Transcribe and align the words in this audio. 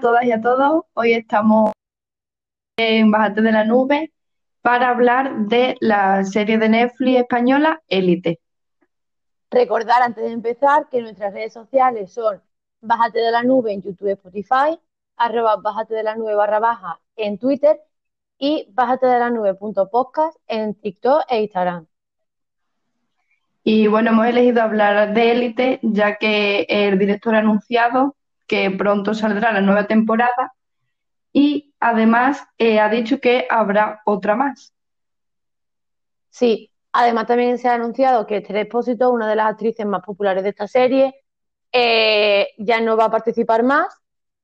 a 0.00 0.02
todas 0.02 0.24
y 0.24 0.32
a 0.32 0.40
todos. 0.40 0.84
Hoy 0.94 1.12
estamos 1.12 1.72
en 2.78 3.10
Bajate 3.10 3.42
de 3.42 3.52
la 3.52 3.66
Nube 3.66 4.10
para 4.62 4.88
hablar 4.88 5.40
de 5.40 5.76
la 5.80 6.24
serie 6.24 6.56
de 6.56 6.70
Netflix 6.70 7.20
española 7.20 7.82
Élite. 7.86 8.40
Recordar 9.50 10.00
antes 10.00 10.24
de 10.24 10.32
empezar 10.32 10.88
que 10.88 11.02
nuestras 11.02 11.34
redes 11.34 11.52
sociales 11.52 12.14
son 12.14 12.40
Bájate 12.80 13.18
de 13.18 13.30
la 13.30 13.42
Nube 13.42 13.74
en 13.74 13.82
YouTube 13.82 14.08
y 14.08 14.12
Spotify, 14.12 14.80
arroba 15.18 15.56
Bájate 15.56 15.92
de 15.92 16.02
la 16.02 16.16
Nube 16.16 16.34
barra 16.34 16.60
baja 16.60 16.98
en 17.16 17.36
Twitter 17.36 17.78
y 18.38 18.70
Bájate 18.72 19.06
de 19.06 19.18
la 19.18 19.28
Nube 19.28 19.52
punto 19.52 19.90
podcast 19.90 20.34
en 20.46 20.76
TikTok 20.76 21.24
e 21.28 21.42
Instagram. 21.42 21.86
Y 23.64 23.86
bueno, 23.86 24.12
hemos 24.12 24.26
elegido 24.26 24.62
hablar 24.62 25.12
de 25.12 25.30
Élite 25.30 25.78
ya 25.82 26.16
que 26.16 26.64
el 26.70 26.98
director 26.98 27.34
ha 27.34 27.40
anunciado 27.40 28.16
que 28.50 28.68
pronto 28.72 29.14
saldrá 29.14 29.52
la 29.52 29.60
nueva 29.60 29.86
temporada 29.86 30.52
y 31.32 31.72
además 31.78 32.42
eh, 32.58 32.80
ha 32.80 32.88
dicho 32.88 33.20
que 33.20 33.46
habrá 33.48 34.02
otra 34.04 34.34
más. 34.34 34.74
Sí, 36.30 36.72
además 36.90 37.28
también 37.28 37.58
se 37.58 37.68
ha 37.68 37.74
anunciado 37.74 38.26
que 38.26 38.38
Esther 38.38 38.56
Expósito, 38.56 39.12
una 39.12 39.28
de 39.28 39.36
las 39.36 39.52
actrices 39.52 39.86
más 39.86 40.02
populares 40.02 40.42
de 40.42 40.48
esta 40.48 40.66
serie, 40.66 41.14
eh, 41.70 42.48
ya 42.58 42.80
no 42.80 42.96
va 42.96 43.04
a 43.04 43.10
participar 43.12 43.62
más, 43.62 43.86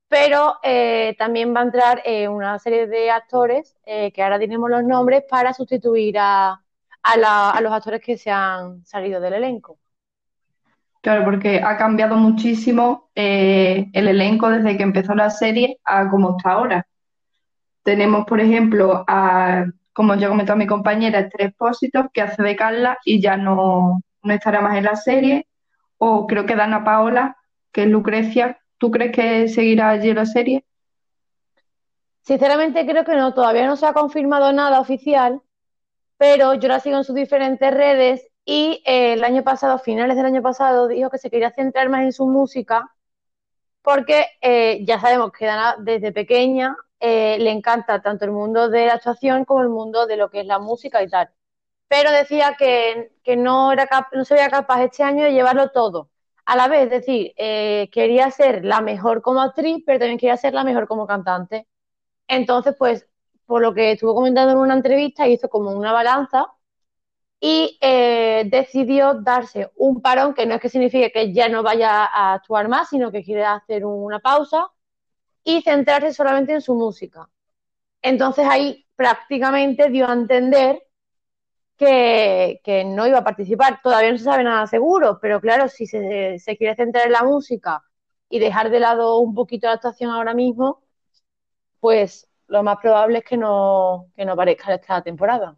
pero 0.07 0.55
eh, 0.63 1.13
también 1.17 1.53
va 1.53 1.59
a 1.59 1.63
entrar 1.63 2.01
una 2.29 2.57
serie 2.59 2.87
de 2.87 3.11
actores, 3.11 3.75
que 3.83 4.23
ahora 4.23 4.39
tenemos 4.39 4.69
los 4.69 4.85
nombres, 4.85 5.25
para 5.29 5.53
sustituir 5.53 6.15
a, 6.17 6.63
a 7.03 7.61
los 7.61 7.73
actores 7.73 7.99
que 7.99 8.17
se 8.17 8.31
han 8.31 8.85
salido 8.85 9.19
del 9.19 9.33
elenco. 9.33 9.77
Claro, 11.01 11.23
porque 11.23 11.61
ha 11.63 11.77
cambiado 11.77 12.15
muchísimo 12.15 13.09
eh, 13.15 13.89
el 13.93 14.07
elenco 14.07 14.49
desde 14.49 14.75
que 14.75 14.83
empezó 14.83 15.15
la 15.15 15.29
serie 15.29 15.77
a 15.83 16.09
como 16.09 16.37
está 16.37 16.51
ahora. 16.51 16.87
Tenemos, 17.83 18.25
por 18.25 18.41
ejemplo, 18.41 19.05
a, 19.07 19.65
como 19.93 20.15
ya 20.15 20.27
comentó 20.27 20.55
mi 20.55 20.67
compañera, 20.67 21.19
Esther 21.19 21.47
Expósito, 21.47 22.09
que 22.13 22.21
hace 22.21 22.43
de 22.43 22.55
Carla 22.55 22.97
y 23.05 23.21
ya 23.21 23.37
no, 23.37 24.01
no 24.23 24.33
estará 24.33 24.59
más 24.61 24.77
en 24.77 24.83
la 24.83 24.95
serie. 24.95 25.47
O 25.97 26.27
creo 26.27 26.45
que 26.45 26.55
Dana 26.55 26.83
Paola, 26.83 27.37
que 27.71 27.83
es 27.83 27.89
Lucrecia. 27.89 28.59
¿Tú 28.77 28.91
crees 28.91 29.11
que 29.11 29.47
seguirá 29.47 29.89
allí 29.89 30.13
la 30.13 30.25
serie? 30.25 30.65
Sinceramente 32.21 32.85
creo 32.85 33.05
que 33.05 33.15
no, 33.15 33.33
todavía 33.33 33.65
no 33.65 33.77
se 33.77 33.85
ha 33.85 33.93
confirmado 33.93 34.51
nada 34.51 34.81
oficial, 34.81 35.41
pero 36.17 36.53
yo 36.55 36.67
la 36.67 36.81
sigo 36.81 36.97
en 36.97 37.05
sus 37.05 37.15
diferentes 37.15 37.73
redes 37.73 38.27
y 38.49 38.81
eh, 38.85 39.13
el 39.13 39.25
año 39.25 39.43
pasado, 39.43 39.77
finales 39.77 40.15
del 40.15 40.25
año 40.25 40.41
pasado, 40.41 40.87
dijo 40.87 41.09
que 41.09 41.17
se 41.17 41.29
quería 41.29 41.51
centrar 41.51 41.89
más 41.89 42.03
en 42.03 42.13
su 42.13 42.25
música 42.27 42.95
porque 43.81 44.27
eh, 44.41 44.85
ya 44.85 44.99
sabemos 45.01 45.31
que 45.33 45.45
Dana 45.45 45.75
desde 45.79 46.13
pequeña 46.13 46.77
eh, 46.99 47.37
le 47.39 47.51
encanta 47.51 48.01
tanto 48.01 48.25
el 48.25 48.31
mundo 48.31 48.69
de 48.69 48.87
la 48.87 48.93
actuación 48.95 49.45
como 49.45 49.61
el 49.63 49.69
mundo 49.69 50.07
de 50.07 50.17
lo 50.17 50.29
que 50.29 50.41
es 50.41 50.47
la 50.47 50.59
música 50.59 51.03
y 51.03 51.09
tal. 51.09 51.29
Pero 51.89 52.11
decía 52.11 52.55
que, 52.57 53.11
no, 53.37 53.73
era 53.73 53.89
no 54.13 54.25
se 54.25 54.35
veía 54.35 54.49
capaz 54.49 54.83
este 54.83 55.03
año 55.03 55.25
de 55.25 55.33
llevarlo 55.33 55.71
todo. 55.71 56.09
A 56.45 56.55
la 56.55 56.67
vez, 56.69 56.85
es 56.85 56.89
decir, 56.89 57.33
quería 57.91 58.31
ser 58.31 58.65
la 58.65 58.81
mejor 58.81 59.21
como 59.21 59.41
actriz, 59.41 59.83
pero 59.85 59.99
también 59.99 60.19
quería 60.19 60.37
ser 60.37 60.53
la 60.53 60.63
mejor 60.63 60.87
como 60.87 61.07
cantante. 61.07 61.67
Entonces, 62.27 62.75
pues, 62.77 63.07
por 63.45 63.61
lo 63.61 63.73
que 63.73 63.93
estuvo 63.93 64.15
comentando 64.15 64.53
en 64.53 64.59
una 64.59 64.75
entrevista, 64.75 65.27
hizo 65.27 65.49
como 65.49 65.71
una 65.71 65.93
balanza 65.93 66.47
y 67.39 67.77
eh, 67.81 68.45
decidió 68.49 69.13
darse 69.15 69.71
un 69.75 70.01
parón, 70.01 70.33
que 70.33 70.45
no 70.45 70.55
es 70.55 70.61
que 70.61 70.69
signifique 70.69 71.11
que 71.11 71.33
ya 71.33 71.49
no 71.49 71.63
vaya 71.63 72.05
a 72.05 72.33
actuar 72.33 72.67
más, 72.67 72.89
sino 72.89 73.11
que 73.11 73.23
quiere 73.23 73.45
hacer 73.45 73.85
una 73.85 74.19
pausa 74.19 74.67
y 75.43 75.61
centrarse 75.61 76.13
solamente 76.13 76.53
en 76.53 76.61
su 76.61 76.75
música. 76.75 77.29
Entonces 78.01 78.47
ahí 78.49 78.85
prácticamente 78.95 79.89
dio 79.89 80.07
a 80.07 80.13
entender 80.13 80.83
que, 81.77 82.83
no 82.85 83.07
iba 83.07 83.19
a 83.19 83.23
participar. 83.23 83.81
Todavía 83.83 84.11
no 84.11 84.17
se 84.17 84.23
sabe 84.25 84.43
nada 84.43 84.67
seguro, 84.67 85.19
pero 85.21 85.39
claro, 85.41 85.67
si 85.69 85.85
se, 85.87 86.39
se 86.39 86.57
quiere 86.57 86.75
centrar 86.75 87.05
en 87.07 87.13
la 87.13 87.23
música 87.23 87.83
y 88.29 88.39
dejar 88.39 88.69
de 88.71 88.79
lado 88.79 89.19
un 89.19 89.33
poquito 89.35 89.67
la 89.67 89.73
actuación 89.73 90.11
ahora 90.11 90.33
mismo, 90.33 90.81
pues 91.79 92.27
lo 92.47 92.63
más 92.63 92.77
probable 92.77 93.19
es 93.19 93.25
que 93.25 93.37
no, 93.37 94.07
que 94.15 94.25
no 94.25 94.33
aparezca 94.33 94.73
esta 94.73 95.01
temporada. 95.01 95.57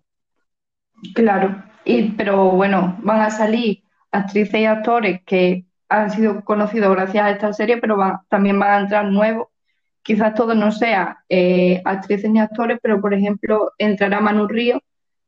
Claro, 1.14 1.64
y, 1.86 2.12
pero 2.12 2.52
bueno, 2.52 2.98
van 3.02 3.22
a 3.22 3.30
salir 3.30 3.84
actrices 4.12 4.60
y 4.60 4.66
actores 4.66 5.22
que 5.26 5.66
han 5.88 6.12
sido 6.12 6.44
conocidos 6.44 6.92
gracias 6.96 7.26
a 7.26 7.32
esta 7.32 7.54
serie, 7.54 7.78
pero 7.78 7.98
también 8.30 8.60
van 8.60 8.72
a 8.72 8.80
entrar 8.82 9.06
nuevos. 9.06 9.48
Quizás 10.02 10.34
todos 10.34 10.56
no 10.56 10.72
sean 10.72 11.18
eh, 11.28 11.82
actrices 11.86 12.30
ni 12.30 12.40
actores, 12.40 12.80
pero 12.82 13.02
por 13.02 13.14
ejemplo 13.14 13.72
entrará 13.78 14.20
Manu 14.20 14.48
Río, 14.48 14.82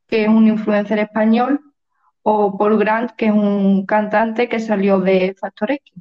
que 0.07 0.23
es 0.23 0.29
un 0.29 0.47
influencer 0.47 0.99
español, 0.99 1.59
o 2.23 2.57
Paul 2.57 2.77
Grant, 2.77 3.11
que 3.11 3.27
es 3.27 3.31
un 3.31 3.85
cantante 3.85 4.47
que 4.47 4.59
salió 4.59 4.99
de 4.99 5.35
Factor 5.39 5.71
X. 5.71 5.93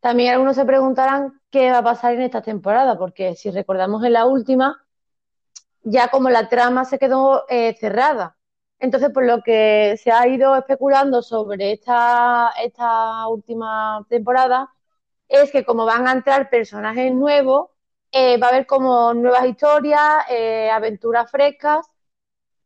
También 0.00 0.34
algunos 0.34 0.56
se 0.56 0.64
preguntarán 0.64 1.40
qué 1.50 1.70
va 1.70 1.78
a 1.78 1.84
pasar 1.84 2.14
en 2.14 2.22
esta 2.22 2.42
temporada, 2.42 2.98
porque 2.98 3.36
si 3.36 3.50
recordamos 3.50 4.04
en 4.04 4.12
la 4.12 4.26
última, 4.26 4.83
ya 5.84 6.08
como 6.08 6.30
la 6.30 6.48
trama 6.48 6.84
se 6.84 6.98
quedó 6.98 7.44
eh, 7.48 7.76
cerrada. 7.78 8.36
Entonces, 8.80 9.10
por 9.10 9.24
lo 9.24 9.42
que 9.42 9.96
se 10.02 10.10
ha 10.12 10.26
ido 10.28 10.56
especulando 10.56 11.22
sobre 11.22 11.72
esta, 11.72 12.52
esta 12.62 13.28
última 13.28 14.04
temporada, 14.08 14.70
es 15.28 15.50
que 15.52 15.64
como 15.64 15.86
van 15.86 16.08
a 16.08 16.12
entrar 16.12 16.50
personajes 16.50 17.12
nuevos, 17.14 17.70
eh, 18.12 18.38
va 18.38 18.48
a 18.48 18.50
haber 18.50 18.66
como 18.66 19.14
nuevas 19.14 19.46
historias, 19.46 20.24
eh, 20.30 20.70
aventuras 20.70 21.30
frescas 21.30 21.86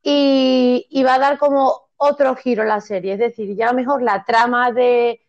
y, 0.03 1.03
va 1.05 1.15
a 1.15 1.19
dar 1.19 1.39
como 1.39 1.91
otro 1.97 2.37
giro 2.37 2.65
la 2.65 2.81
serie. 2.81 3.15
Es 3.15 3.19
decir, 3.21 3.57
ya 3.57 3.69
a 3.69 3.73
lo 3.73 3.77
mejor 3.79 4.03
la 4.03 4.25
trama 4.25 4.73
de 4.73 5.21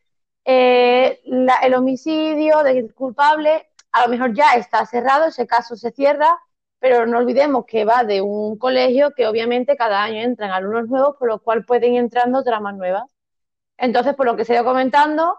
el 0.46 1.74
homicidio, 1.76 2.64
del 2.64 2.94
culpable, 2.94 3.68
a 3.92 4.04
lo 4.04 4.10
mejor 4.10 4.34
ya 4.34 4.54
está 4.56 4.86
cerrado, 4.86 5.26
ese 5.26 5.48
caso 5.48 5.76
se 5.76 5.92
cierra 5.92 6.40
pero 6.80 7.06
no 7.06 7.20
olvidemos 7.20 7.66
que 7.66 7.86
va 7.86 8.04
de 8.04 8.22
un 8.22 8.58
colegio 8.58 9.12
que 9.16 9.28
obviamente 9.28 9.76
cada 9.78 10.04
año 10.04 10.22
entran 10.22 10.52
alumnos 10.52 10.88
nuevos, 10.90 11.16
por 11.18 11.28
lo 11.28 11.40
cual 11.40 11.66
pueden 11.66 11.94
ir 11.94 12.00
entrando 12.00 12.44
tramas 12.44 12.76
nuevas. 12.76 13.04
Entonces, 13.78 14.16
por 14.16 14.26
lo 14.26 14.36
que 14.38 14.46
se 14.46 14.54
ido 14.56 14.66
comentando, 14.66 15.38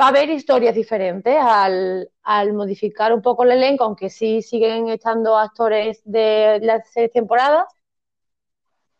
va 0.00 0.06
a 0.06 0.08
haber 0.08 0.30
historias 0.30 0.74
diferentes 0.74 1.36
al, 1.40 2.08
modificar 2.54 3.12
un 3.12 3.22
poco 3.22 3.44
el 3.44 3.52
elenco, 3.52 3.84
aunque 3.84 4.10
sí 4.10 4.42
siguen 4.42 4.88
estando 4.88 5.36
actores 5.38 6.02
de 6.04 6.60
las 6.62 6.88
seis 6.92 7.10
temporadas. 7.12 7.66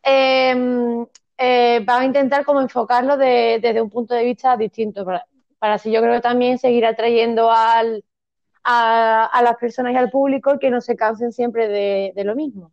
Em, 0.02 1.06
eh, 1.38 1.80
van 1.84 2.02
a 2.02 2.04
intentar 2.04 2.44
como 2.44 2.60
enfocarlo 2.60 3.16
desde 3.16 3.80
un 3.80 3.90
punto 3.90 4.14
de 4.14 4.24
vista 4.24 4.56
distinto, 4.56 5.04
para, 5.04 5.26
para 5.58 5.74
así 5.74 5.90
yo 5.90 6.00
creo 6.02 6.14
que 6.14 6.20
también 6.20 6.58
seguir 6.58 6.84
atrayendo 6.86 7.50
al, 7.50 8.04
a, 8.64 9.40
las 9.42 9.56
personas 9.56 9.92
y 9.92 9.96
al 9.96 10.10
público 10.10 10.58
que 10.58 10.70
no 10.70 10.80
se 10.80 10.96
cansen 10.96 11.32
siempre 11.32 11.68
de, 11.68 12.24
lo 12.24 12.34
mismo. 12.34 12.72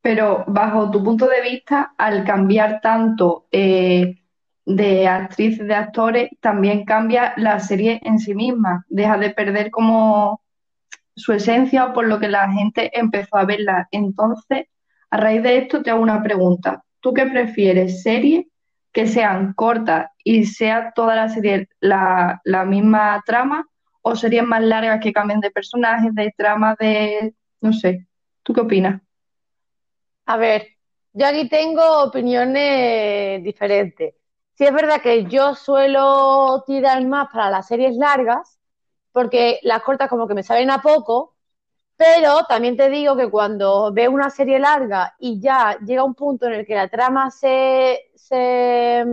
Pero 0.00 0.44
bajo 0.46 0.90
tu 0.90 1.02
punto 1.02 1.26
de 1.26 1.42
vista, 1.42 1.94
al 1.96 2.24
cambiar 2.24 2.80
tanto 2.80 3.46
eh, 3.52 4.22
de 4.64 5.08
actrices, 5.08 5.66
de 5.66 5.74
actores, 5.74 6.30
también 6.40 6.84
cambia 6.84 7.34
la 7.36 7.60
serie 7.60 8.00
en 8.04 8.18
sí 8.18 8.34
misma. 8.34 8.84
Deja 8.88 9.16
de 9.18 9.30
perder 9.30 9.70
como 9.70 10.40
su 11.14 11.32
esencia 11.32 11.92
por 11.92 12.06
lo 12.06 12.18
que 12.18 12.28
la 12.28 12.50
gente 12.50 12.90
empezó 12.98 13.36
a 13.36 13.44
verla. 13.44 13.88
Entonces, 13.90 14.66
a 15.10 15.16
raíz 15.16 15.42
de 15.42 15.58
esto 15.58 15.82
te 15.82 15.90
hago 15.90 16.02
una 16.02 16.22
pregunta. 16.22 16.84
¿Tú 17.00 17.12
qué 17.12 17.26
prefieres? 17.26 18.02
¿Series 18.02 18.46
que 18.92 19.06
sean 19.06 19.54
cortas 19.54 20.10
y 20.22 20.44
sea 20.44 20.92
toda 20.94 21.16
la 21.16 21.28
serie 21.28 21.68
la, 21.80 22.40
la 22.44 22.64
misma 22.64 23.22
trama 23.24 23.66
o 24.02 24.16
serían 24.16 24.48
más 24.48 24.62
largas 24.62 25.00
que 25.00 25.12
cambien 25.12 25.40
de 25.40 25.50
personajes, 25.50 26.14
de 26.14 26.34
trama, 26.36 26.76
de... 26.78 27.34
no 27.60 27.72
sé. 27.72 28.06
¿Tú 28.42 28.52
qué 28.52 28.60
opinas? 28.60 29.00
A 30.26 30.36
ver, 30.36 30.66
yo 31.12 31.26
aquí 31.26 31.48
tengo 31.48 32.02
opiniones 32.04 33.42
diferentes. 33.42 34.14
Sí 34.54 34.64
es 34.64 34.72
verdad 34.72 35.00
que 35.00 35.24
yo 35.24 35.54
suelo 35.54 36.62
tirar 36.66 37.04
más 37.06 37.28
para 37.32 37.50
las 37.50 37.66
series 37.66 37.96
largas, 37.96 38.58
porque 39.12 39.60
las 39.62 39.82
cortas 39.82 40.08
como 40.08 40.26
que 40.26 40.34
me 40.34 40.42
saben 40.42 40.70
a 40.70 40.82
poco, 40.82 41.36
pero 41.96 42.44
también 42.48 42.76
te 42.76 42.88
digo 42.90 43.16
que 43.16 43.30
cuando 43.30 43.92
veo 43.92 44.10
una 44.10 44.30
serie 44.30 44.58
larga 44.58 45.14
y 45.18 45.40
ya 45.40 45.78
llega 45.84 46.04
un 46.04 46.14
punto 46.14 46.46
en 46.46 46.54
el 46.54 46.66
que 46.66 46.74
la 46.74 46.88
trama 46.88 47.30
se, 47.30 48.10
se, 48.14 49.04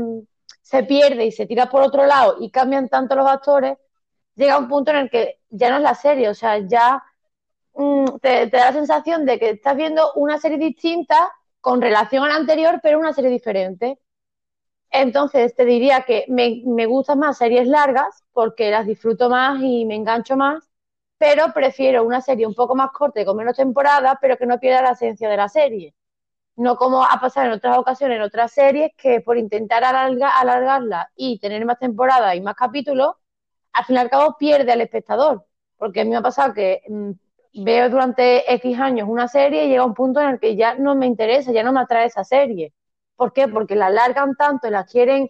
se 0.62 0.84
pierde 0.84 1.26
y 1.26 1.32
se 1.32 1.46
tira 1.46 1.70
por 1.70 1.82
otro 1.84 2.06
lado 2.06 2.38
y 2.40 2.50
cambian 2.52 2.90
tanto 2.90 3.16
los 3.16 3.28
actores, 3.28 3.78
llega 4.40 4.58
un 4.58 4.68
punto 4.70 4.92
en 4.92 4.98
el 4.98 5.10
que 5.10 5.40
ya 5.50 5.70
no 5.70 5.78
es 5.78 5.84
la 5.84 5.96
serie, 5.96 6.30
o 6.30 6.34
sea, 6.34 6.60
ya 6.60 7.04
mm, 7.76 8.18
te, 8.22 8.48
da 8.48 8.68
la 8.68 8.74
sensación 8.74 9.26
de 9.26 9.40
que 9.40 9.52
estás 9.52 9.76
viendo 9.76 10.14
una 10.16 10.40
serie 10.40 10.58
distinta 10.58 11.32
con 11.62 11.82
relación 11.82 12.24
a 12.24 12.30
la 12.30 12.36
anterior, 12.36 12.80
pero 12.82 13.00
una 13.00 13.14
serie 13.14 13.30
diferente. 13.32 14.00
Entonces 14.92 15.56
te 15.56 15.66
diría 15.66 16.04
que 16.04 16.26
me, 16.30 16.64
me 16.66 16.86
gustan 16.88 17.20
más 17.20 17.38
series 17.38 17.68
largas 17.68 18.24
porque 18.34 18.72
las 18.72 18.88
disfruto 18.88 19.30
más 19.30 19.62
y 19.62 19.86
me 19.86 19.96
engancho 19.96 20.36
más, 20.38 20.70
pero 21.18 21.54
prefiero 21.54 22.04
una 22.06 22.22
serie 22.22 22.48
un 22.48 22.56
poco 22.56 22.76
más 22.76 22.92
corta 22.92 23.26
con 23.26 23.38
menos 23.38 23.58
temporadas, 23.58 24.16
pero 24.22 24.38
que 24.38 24.46
no 24.48 24.60
pierda 24.60 24.82
la 24.84 24.92
esencia 24.92 25.30
de 25.30 25.38
la 25.38 25.50
serie. 25.50 25.96
No 26.58 26.78
como 26.78 27.04
ha 27.04 27.20
pasado 27.22 27.48
en 27.48 27.54
otras 27.54 27.78
ocasiones, 27.78 28.18
en 28.18 28.24
otras 28.24 28.52
series, 28.54 28.92
que 28.98 29.22
por 29.22 29.38
intentar 29.38 29.84
alargarla 29.86 31.12
y 31.16 31.40
tener 31.40 31.66
más 31.66 31.80
temporadas 31.80 32.36
y 32.36 32.42
más 32.42 32.56
capítulos, 32.56 33.16
al 33.74 33.86
fin 33.86 33.96
y 33.96 34.00
al 34.00 34.10
cabo 34.10 34.36
pierde 34.38 34.72
al 34.72 34.82
espectador. 34.82 35.46
Porque 35.78 36.02
a 36.02 36.04
mí 36.04 36.10
me 36.12 36.18
ha 36.18 36.22
pasado 36.22 36.54
que 36.54 36.82
mm, 36.88 37.12
veo 37.64 37.90
durante 37.90 38.52
X 38.54 38.80
años 38.80 39.08
una 39.10 39.28
serie 39.28 39.66
y 39.66 39.70
llega 39.70 39.86
un 39.86 39.94
punto 39.94 40.20
en 40.22 40.30
el 40.30 40.40
que 40.40 40.56
ya 40.56 40.76
no 40.76 40.96
me 40.96 41.06
interesa, 41.06 41.52
ya 41.52 41.64
no 41.64 41.74
me 41.74 41.82
atrae 41.82 42.08
esa 42.08 42.24
serie. 42.24 42.74
¿Por 43.16 43.34
qué? 43.34 43.48
Porque 43.48 43.76
la 43.76 43.88
alargan 43.88 44.36
tanto 44.36 44.68
y 44.68 44.72
la 44.72 44.86
quieren 44.86 45.30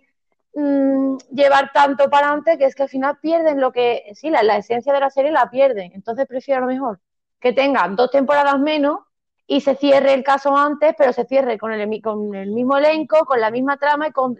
mm, 0.53 1.17
llevar 1.31 1.71
tanto 1.73 2.09
para 2.09 2.27
adelante 2.27 2.57
que 2.57 2.65
es 2.65 2.75
que 2.75 2.83
al 2.83 2.89
final 2.89 3.17
pierden 3.21 3.59
lo 3.59 3.71
que, 3.71 4.11
sí, 4.15 4.29
la, 4.29 4.41
esencia 4.57 4.93
de 4.93 4.99
la 4.99 5.09
serie 5.09 5.31
la 5.31 5.49
pierden. 5.49 5.91
Entonces 5.93 6.27
prefiero 6.27 6.59
a 6.59 6.61
lo 6.61 6.67
mejor 6.67 6.99
que 7.39 7.53
tengan 7.53 7.95
dos 7.95 8.11
temporadas 8.11 8.59
menos 8.59 8.99
y 9.47 9.61
se 9.61 9.75
cierre 9.75 10.13
el 10.13 10.23
caso 10.23 10.55
antes, 10.55 10.93
pero 10.97 11.13
se 11.13 11.25
cierre 11.25 11.57
con 11.57 11.73
el, 11.73 12.01
con 12.01 12.35
el 12.35 12.51
mismo 12.51 12.77
elenco, 12.77 13.25
con 13.25 13.39
la 13.41 13.49
misma 13.49 13.77
trama 13.77 14.09
y 14.09 14.11
con 14.11 14.37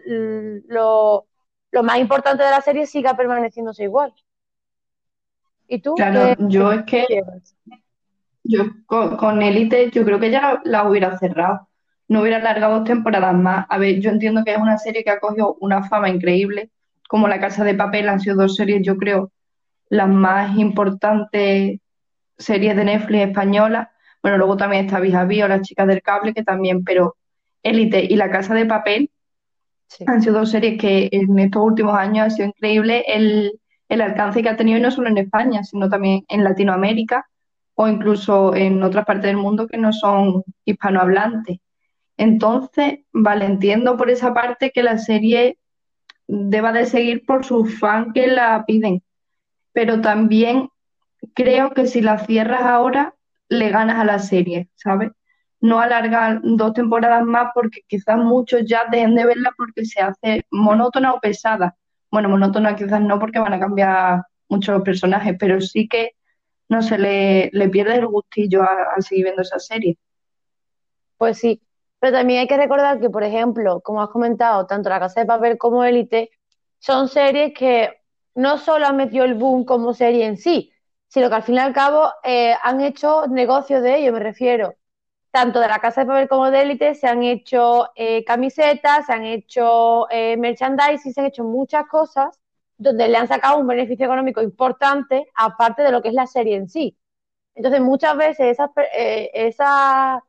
lo, 0.68 1.26
lo 1.72 1.82
más 1.82 1.98
importante 1.98 2.42
de 2.42 2.50
la 2.50 2.60
serie 2.60 2.86
siga 2.86 3.16
permaneciéndose 3.16 3.84
igual. 3.84 4.12
¿Y 5.68 5.80
tú? 5.80 5.94
Claro, 5.94 6.34
yo 6.48 6.72
es 6.72 6.82
que 6.84 7.06
yo 8.42 8.64
con, 8.86 9.42
Elite 9.42 9.90
yo 9.90 10.04
creo 10.04 10.18
que 10.18 10.30
ya 10.30 10.60
la, 10.64 10.88
hubiera 10.88 11.16
cerrado. 11.18 11.68
No 12.08 12.22
hubiera 12.22 12.38
alargado 12.38 12.78
dos 12.78 12.84
temporadas 12.84 13.34
más. 13.34 13.66
A 13.68 13.78
ver, 13.78 14.00
yo 14.00 14.10
entiendo 14.10 14.42
que 14.44 14.52
es 14.52 14.58
una 14.58 14.78
serie 14.78 15.04
que 15.04 15.10
ha 15.10 15.20
cogido 15.20 15.56
una 15.60 15.84
fama 15.84 16.08
increíble, 16.08 16.70
como 17.08 17.28
La 17.28 17.38
Casa 17.38 17.62
de 17.62 17.74
Papel 17.74 18.08
han 18.08 18.20
sido 18.20 18.36
dos 18.36 18.56
series, 18.56 18.82
yo 18.82 18.96
creo, 18.96 19.30
las 19.88 20.08
más 20.08 20.56
importantes 20.58 21.78
series 22.36 22.76
de 22.76 22.84
Netflix 22.84 23.28
españolas. 23.28 23.88
Bueno, 24.22 24.38
luego 24.38 24.56
también 24.56 24.86
está 24.86 24.98
Vis 24.98 25.14
o 25.14 25.48
Las 25.48 25.62
Chicas 25.62 25.86
del 25.86 26.02
Cable, 26.02 26.34
que 26.34 26.42
también, 26.42 26.82
pero 26.82 27.16
Elite 27.62 28.04
y 28.04 28.16
La 28.16 28.30
Casa 28.30 28.54
de 28.54 28.66
Papel 28.66 29.10
han 30.06 30.22
sido 30.22 30.38
dos 30.38 30.50
series 30.50 30.80
que 30.80 31.08
en 31.12 31.38
estos 31.38 31.62
últimos 31.62 31.94
años 31.94 32.26
ha 32.26 32.30
sido 32.30 32.48
increíble 32.48 33.04
el, 33.06 33.60
el 33.88 34.00
alcance 34.00 34.42
que 34.42 34.48
ha 34.48 34.56
tenido, 34.56 34.78
y 34.78 34.82
no 34.82 34.90
solo 34.90 35.08
en 35.08 35.18
España, 35.18 35.64
sino 35.64 35.88
también 35.88 36.24
en 36.28 36.44
Latinoamérica 36.44 37.26
o 37.74 37.88
incluso 37.88 38.54
en 38.54 38.82
otras 38.82 39.04
partes 39.06 39.26
del 39.26 39.36
mundo 39.36 39.66
que 39.66 39.78
no 39.78 39.92
son 39.92 40.44
hispanohablantes. 40.64 41.58
Entonces, 42.16 43.00
vale, 43.12 43.46
entiendo 43.46 43.96
por 43.96 44.10
esa 44.10 44.34
parte 44.34 44.70
que 44.70 44.82
la 44.82 44.98
serie 44.98 45.58
deba 46.26 46.72
de 46.72 46.86
seguir 46.86 47.24
por 47.24 47.44
sus 47.44 47.78
fans 47.78 48.08
que 48.14 48.26
la 48.26 48.64
piden, 48.66 49.02
pero 49.72 50.00
también 50.00 50.68
creo 51.34 51.70
que 51.70 51.86
si 51.86 52.02
la 52.02 52.18
cierras 52.18 52.62
ahora, 52.62 53.14
le 53.48 53.70
ganas 53.70 53.98
a 53.98 54.04
la 54.04 54.18
serie, 54.18 54.68
¿sabes? 54.76 55.10
No 55.60 55.80
alargar 55.80 56.40
dos 56.42 56.72
temporadas 56.72 57.24
más 57.24 57.50
porque 57.54 57.80
quizás 57.86 58.16
muchos 58.16 58.62
ya 58.64 58.84
dejen 58.90 59.14
de 59.14 59.26
verla 59.26 59.52
porque 59.56 59.84
se 59.84 60.00
hace 60.00 60.44
monótona 60.50 61.12
o 61.12 61.20
pesada. 61.20 61.76
Bueno, 62.10 62.28
monótona 62.28 62.76
quizás 62.76 63.00
no 63.00 63.18
porque 63.18 63.38
van 63.38 63.52
a 63.52 63.60
cambiar 63.60 64.22
muchos 64.48 64.82
personajes, 64.82 65.36
pero 65.38 65.60
sí 65.60 65.88
que 65.88 66.12
no 66.68 66.82
se 66.82 66.98
le, 66.98 67.50
le 67.52 67.68
pierde 67.68 67.96
el 67.96 68.06
gustillo 68.06 68.62
a, 68.62 69.00
seguir 69.00 69.24
viendo 69.24 69.42
esa 69.42 69.58
serie. 69.58 69.98
Pues 71.18 71.38
sí, 71.38 71.60
pero 71.98 72.16
también 72.16 72.40
hay 72.40 72.46
que 72.46 72.56
recordar 72.56 73.00
que, 73.00 73.10
por 73.10 73.24
ejemplo, 73.24 73.80
como 73.80 74.02
has 74.02 74.08
comentado, 74.08 74.66
tanto 74.66 74.88
La 74.88 75.00
Casa 75.00 75.20
de 75.20 75.26
Papel 75.26 75.58
como 75.58 75.84
Élite 75.84 76.30
son 76.78 77.08
series 77.08 77.52
que 77.54 78.00
no 78.34 78.56
solo 78.56 78.86
han 78.86 78.96
metido 78.96 79.24
el 79.24 79.34
boom 79.34 79.64
como 79.64 79.92
serie 79.92 80.26
en 80.26 80.36
sí, 80.36 80.72
sino 81.08 81.28
que 81.28 81.34
al 81.34 81.42
fin 81.42 81.56
y 81.56 81.58
al 81.58 81.72
cabo 81.72 82.08
eh, 82.22 82.54
han 82.62 82.80
hecho 82.80 83.26
negocios 83.26 83.82
de 83.82 83.98
ello, 83.98 84.12
me 84.12 84.20
refiero. 84.20 84.74
Tanto 85.30 85.60
de 85.60 85.68
La 85.68 85.78
Casa 85.78 86.00
de 86.00 86.06
Papel 86.08 86.28
como 86.28 86.50
de 86.50 86.62
Élite 86.62 86.94
se 86.94 87.06
han 87.06 87.22
hecho 87.22 87.90
eh, 87.94 88.24
camisetas, 88.24 89.06
se 89.06 89.12
han 89.12 89.24
hecho 89.24 90.10
eh, 90.10 90.36
merchandising, 90.36 91.12
se 91.14 91.20
han 91.20 91.26
hecho 91.26 91.44
muchas 91.44 91.86
cosas 91.86 92.40
donde 92.76 93.08
le 93.08 93.16
han 93.16 93.28
sacado 93.28 93.58
un 93.58 93.66
beneficio 93.66 94.06
económico 94.06 94.42
importante, 94.42 95.28
aparte 95.34 95.82
de 95.82 95.92
lo 95.92 96.02
que 96.02 96.08
es 96.08 96.14
la 96.14 96.26
serie 96.26 96.56
en 96.56 96.68
sí. 96.68 96.96
Entonces, 97.54 97.80
muchas 97.82 98.16
veces 98.16 98.46
esas, 98.52 98.70
eh, 98.96 99.30
esas, 99.34 100.22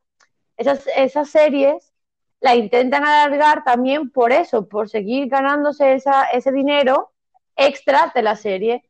esas, 0.57 1.30
series 1.30 1.94
la 2.42 2.56
intentan 2.56 3.06
alargar 3.06 3.63
también 3.63 4.12
por 4.12 4.31
eso, 4.31 4.68
por 4.68 4.89
seguir 4.89 5.30
ganándose 5.30 5.94
esa, 5.94 6.25
ese 6.25 6.51
dinero 6.51 7.12
extra 7.56 8.12
de 8.13 8.21
la 8.24 8.36
serie. 8.36 8.83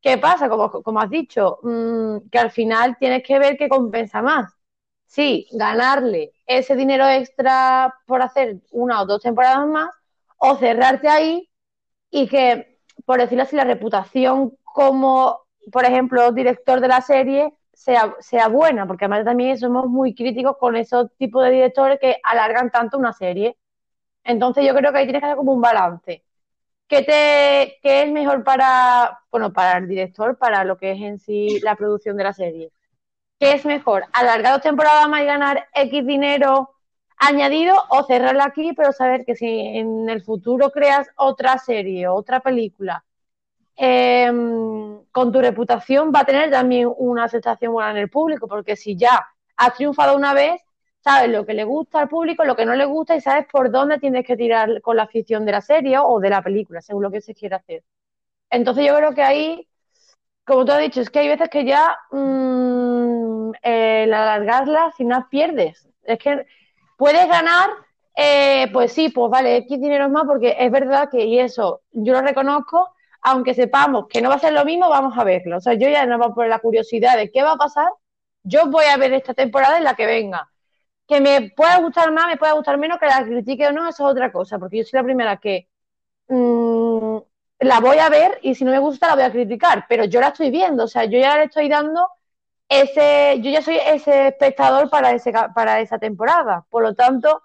¿Qué 0.00 0.18
pasa? 0.18 0.48
Como, 0.48 0.70
como 0.82 1.00
has 1.00 1.10
dicho, 1.10 1.58
mm, 1.62 2.28
que 2.30 2.38
al 2.38 2.50
final 2.52 2.96
tienes 2.98 3.22
que 3.24 3.38
ver 3.38 3.56
qué 3.58 3.68
compensa 3.68 4.22
más. 4.22 4.57
Sí, 5.08 5.48
ganarle 5.52 6.32
ese 6.46 6.76
dinero 6.76 7.08
extra 7.08 7.94
por 8.06 8.22
hacer 8.22 8.58
una 8.70 9.02
o 9.02 9.06
dos 9.06 9.22
temporadas 9.22 9.66
más, 9.66 9.90
o 10.38 10.56
cerrarte 10.56 11.08
ahí 11.08 11.50
y 12.10 12.28
que 12.28 12.78
por 13.06 13.20
decirlo 13.20 13.44
así, 13.44 13.56
la 13.56 13.64
reputación 13.64 14.56
como, 14.64 15.40
por 15.72 15.84
ejemplo, 15.86 16.32
director 16.32 16.80
de 16.80 16.88
la 16.88 17.02
serie 17.02 17.54
sea, 17.74 18.16
sea 18.20 18.48
buena, 18.48 18.86
porque 18.86 19.06
además 19.06 19.24
también 19.26 19.58
somos 19.58 19.88
muy 19.88 20.14
críticos 20.14 20.56
con 20.58 20.76
esos 20.76 21.08
tipos 21.18 21.44
de 21.44 21.50
directores 21.52 21.98
que 22.00 22.18
alargan 22.24 22.70
tanto 22.70 22.98
una 22.98 23.12
serie. 23.14 23.56
Entonces 24.24 24.66
yo 24.66 24.74
creo 24.74 24.92
que 24.92 24.98
ahí 25.00 25.04
tienes 25.06 25.22
que 25.22 25.26
hacer 25.26 25.38
como 25.38 25.52
un 25.54 25.60
balance. 25.62 26.24
¿Qué, 26.88 27.02
te, 27.02 27.78
qué 27.82 28.04
es 28.04 28.12
mejor 28.12 28.44
para, 28.44 29.20
bueno, 29.32 29.52
para 29.52 29.78
el 29.78 29.88
director, 29.88 30.38
para 30.38 30.64
lo 30.64 30.78
que 30.78 30.92
es 30.92 31.00
en 31.02 31.18
sí 31.20 31.60
la 31.62 31.76
producción 31.76 32.16
de 32.18 32.24
la 32.24 32.34
serie? 32.34 32.72
¿Qué 33.38 33.52
es 33.52 33.64
mejor? 33.64 34.04
¿Alargar 34.12 34.54
dos 34.54 34.62
temporadas 34.62 35.08
más 35.08 35.22
y 35.22 35.26
ganar 35.26 35.68
X 35.74 36.06
dinero 36.06 36.74
añadido 37.18 37.76
o 37.90 38.04
cerrarla 38.04 38.44
aquí, 38.44 38.72
pero 38.72 38.92
saber 38.92 39.24
que 39.24 39.36
si 39.36 39.46
en 39.46 40.08
el 40.08 40.22
futuro 40.22 40.70
creas 40.70 41.08
otra 41.16 41.58
serie 41.58 42.08
o 42.08 42.14
otra 42.14 42.40
película 42.40 43.04
em, 43.76 45.04
con 45.12 45.32
tu 45.32 45.40
reputación 45.40 46.12
va 46.14 46.20
a 46.20 46.24
tener 46.24 46.50
también 46.50 46.90
una 46.96 47.24
aceptación 47.24 47.72
buena 47.72 47.90
en 47.92 47.98
el 47.98 48.10
público, 48.10 48.48
porque 48.48 48.76
si 48.76 48.96
ya 48.96 49.26
has 49.56 49.74
triunfado 49.74 50.16
una 50.16 50.34
vez, 50.34 50.62
sabes 51.00 51.30
lo 51.30 51.46
que 51.46 51.54
le 51.54 51.64
gusta 51.64 52.00
al 52.00 52.08
público, 52.08 52.44
lo 52.44 52.56
que 52.56 52.66
no 52.66 52.74
le 52.74 52.84
gusta 52.84 53.16
y 53.16 53.20
sabes 53.20 53.46
por 53.50 53.70
dónde 53.70 53.98
tienes 53.98 54.26
que 54.26 54.36
tirar 54.36 54.80
con 54.82 54.96
la 54.96 55.04
afición 55.04 55.44
de 55.46 55.52
la 55.52 55.60
serie 55.60 55.98
o 55.98 56.20
de 56.20 56.30
la 56.30 56.42
película, 56.42 56.80
según 56.82 57.04
lo 57.04 57.10
que 57.10 57.20
se 57.20 57.34
quiera 57.34 57.58
hacer. 57.58 57.84
Entonces 58.50 58.86
yo 58.86 58.96
creo 58.96 59.14
que 59.14 59.22
ahí, 59.22 59.67
como 60.48 60.64
tú 60.64 60.72
has 60.72 60.80
dicho, 60.80 61.00
es 61.00 61.10
que 61.10 61.20
hay 61.20 61.28
veces 61.28 61.48
que 61.50 61.64
ya 61.64 61.96
mmm, 62.10 63.52
el 63.62 64.12
alargarla 64.14 64.86
al 64.86 64.92
final 64.94 65.26
pierdes. 65.30 65.88
Es 66.04 66.18
que 66.18 66.46
¿Puedes 66.98 67.28
ganar? 67.28 67.70
Eh, 68.16 68.68
pues 68.72 68.92
sí, 68.92 69.10
pues 69.10 69.30
vale, 69.30 69.58
X 69.58 69.80
dinero 69.80 70.08
más 70.10 70.24
porque 70.26 70.56
es 70.58 70.70
verdad 70.72 71.08
que, 71.10 71.24
y 71.24 71.38
eso, 71.38 71.82
yo 71.92 72.12
lo 72.14 72.22
reconozco, 72.22 72.92
aunque 73.22 73.54
sepamos 73.54 74.06
que 74.08 74.20
no 74.20 74.28
va 74.30 74.34
a 74.36 74.40
ser 74.40 74.52
lo 74.52 74.64
mismo, 74.64 74.88
vamos 74.88 75.16
a 75.16 75.22
verlo. 75.24 75.58
O 75.58 75.60
sea, 75.60 75.74
yo 75.74 75.88
ya 75.88 76.06
no 76.06 76.18
voy 76.18 76.32
por 76.34 76.48
la 76.48 76.58
curiosidad 76.58 77.16
de 77.16 77.30
qué 77.30 77.42
va 77.44 77.52
a 77.52 77.56
pasar, 77.56 77.88
yo 78.42 78.66
voy 78.68 78.86
a 78.86 78.96
ver 78.96 79.12
esta 79.14 79.32
temporada 79.34 79.78
en 79.78 79.84
la 79.84 79.94
que 79.94 80.06
venga. 80.06 80.50
Que 81.06 81.20
me 81.20 81.50
pueda 81.56 81.78
gustar 81.80 82.12
más, 82.12 82.26
me 82.28 82.36
pueda 82.36 82.52
gustar 82.54 82.78
menos, 82.78 82.98
que 82.98 83.06
la 83.06 83.24
critique 83.24 83.68
o 83.68 83.72
no, 83.72 83.88
eso 83.88 84.06
es 84.06 84.12
otra 84.12 84.32
cosa, 84.32 84.58
porque 84.58 84.78
yo 84.78 84.84
soy 84.84 84.98
la 84.98 85.04
primera 85.04 85.36
que 85.38 85.68
mm, 86.28 87.18
la 87.60 87.80
voy 87.80 87.98
a 87.98 88.08
ver 88.08 88.38
y 88.42 88.54
si 88.54 88.64
no 88.64 88.70
me 88.70 88.78
gusta 88.78 89.08
la 89.08 89.14
voy 89.14 89.24
a 89.24 89.32
criticar, 89.32 89.86
pero 89.88 90.04
yo 90.04 90.20
la 90.20 90.28
estoy 90.28 90.50
viendo, 90.50 90.84
o 90.84 90.88
sea, 90.88 91.04
yo 91.04 91.18
ya 91.18 91.36
le 91.36 91.44
estoy 91.44 91.68
dando 91.68 92.08
ese, 92.68 93.40
yo 93.40 93.50
ya 93.50 93.62
soy 93.62 93.76
ese 93.76 94.28
espectador 94.28 94.90
para, 94.90 95.12
ese, 95.12 95.32
para 95.54 95.80
esa 95.80 95.98
temporada. 95.98 96.66
Por 96.70 96.82
lo 96.82 96.94
tanto, 96.94 97.42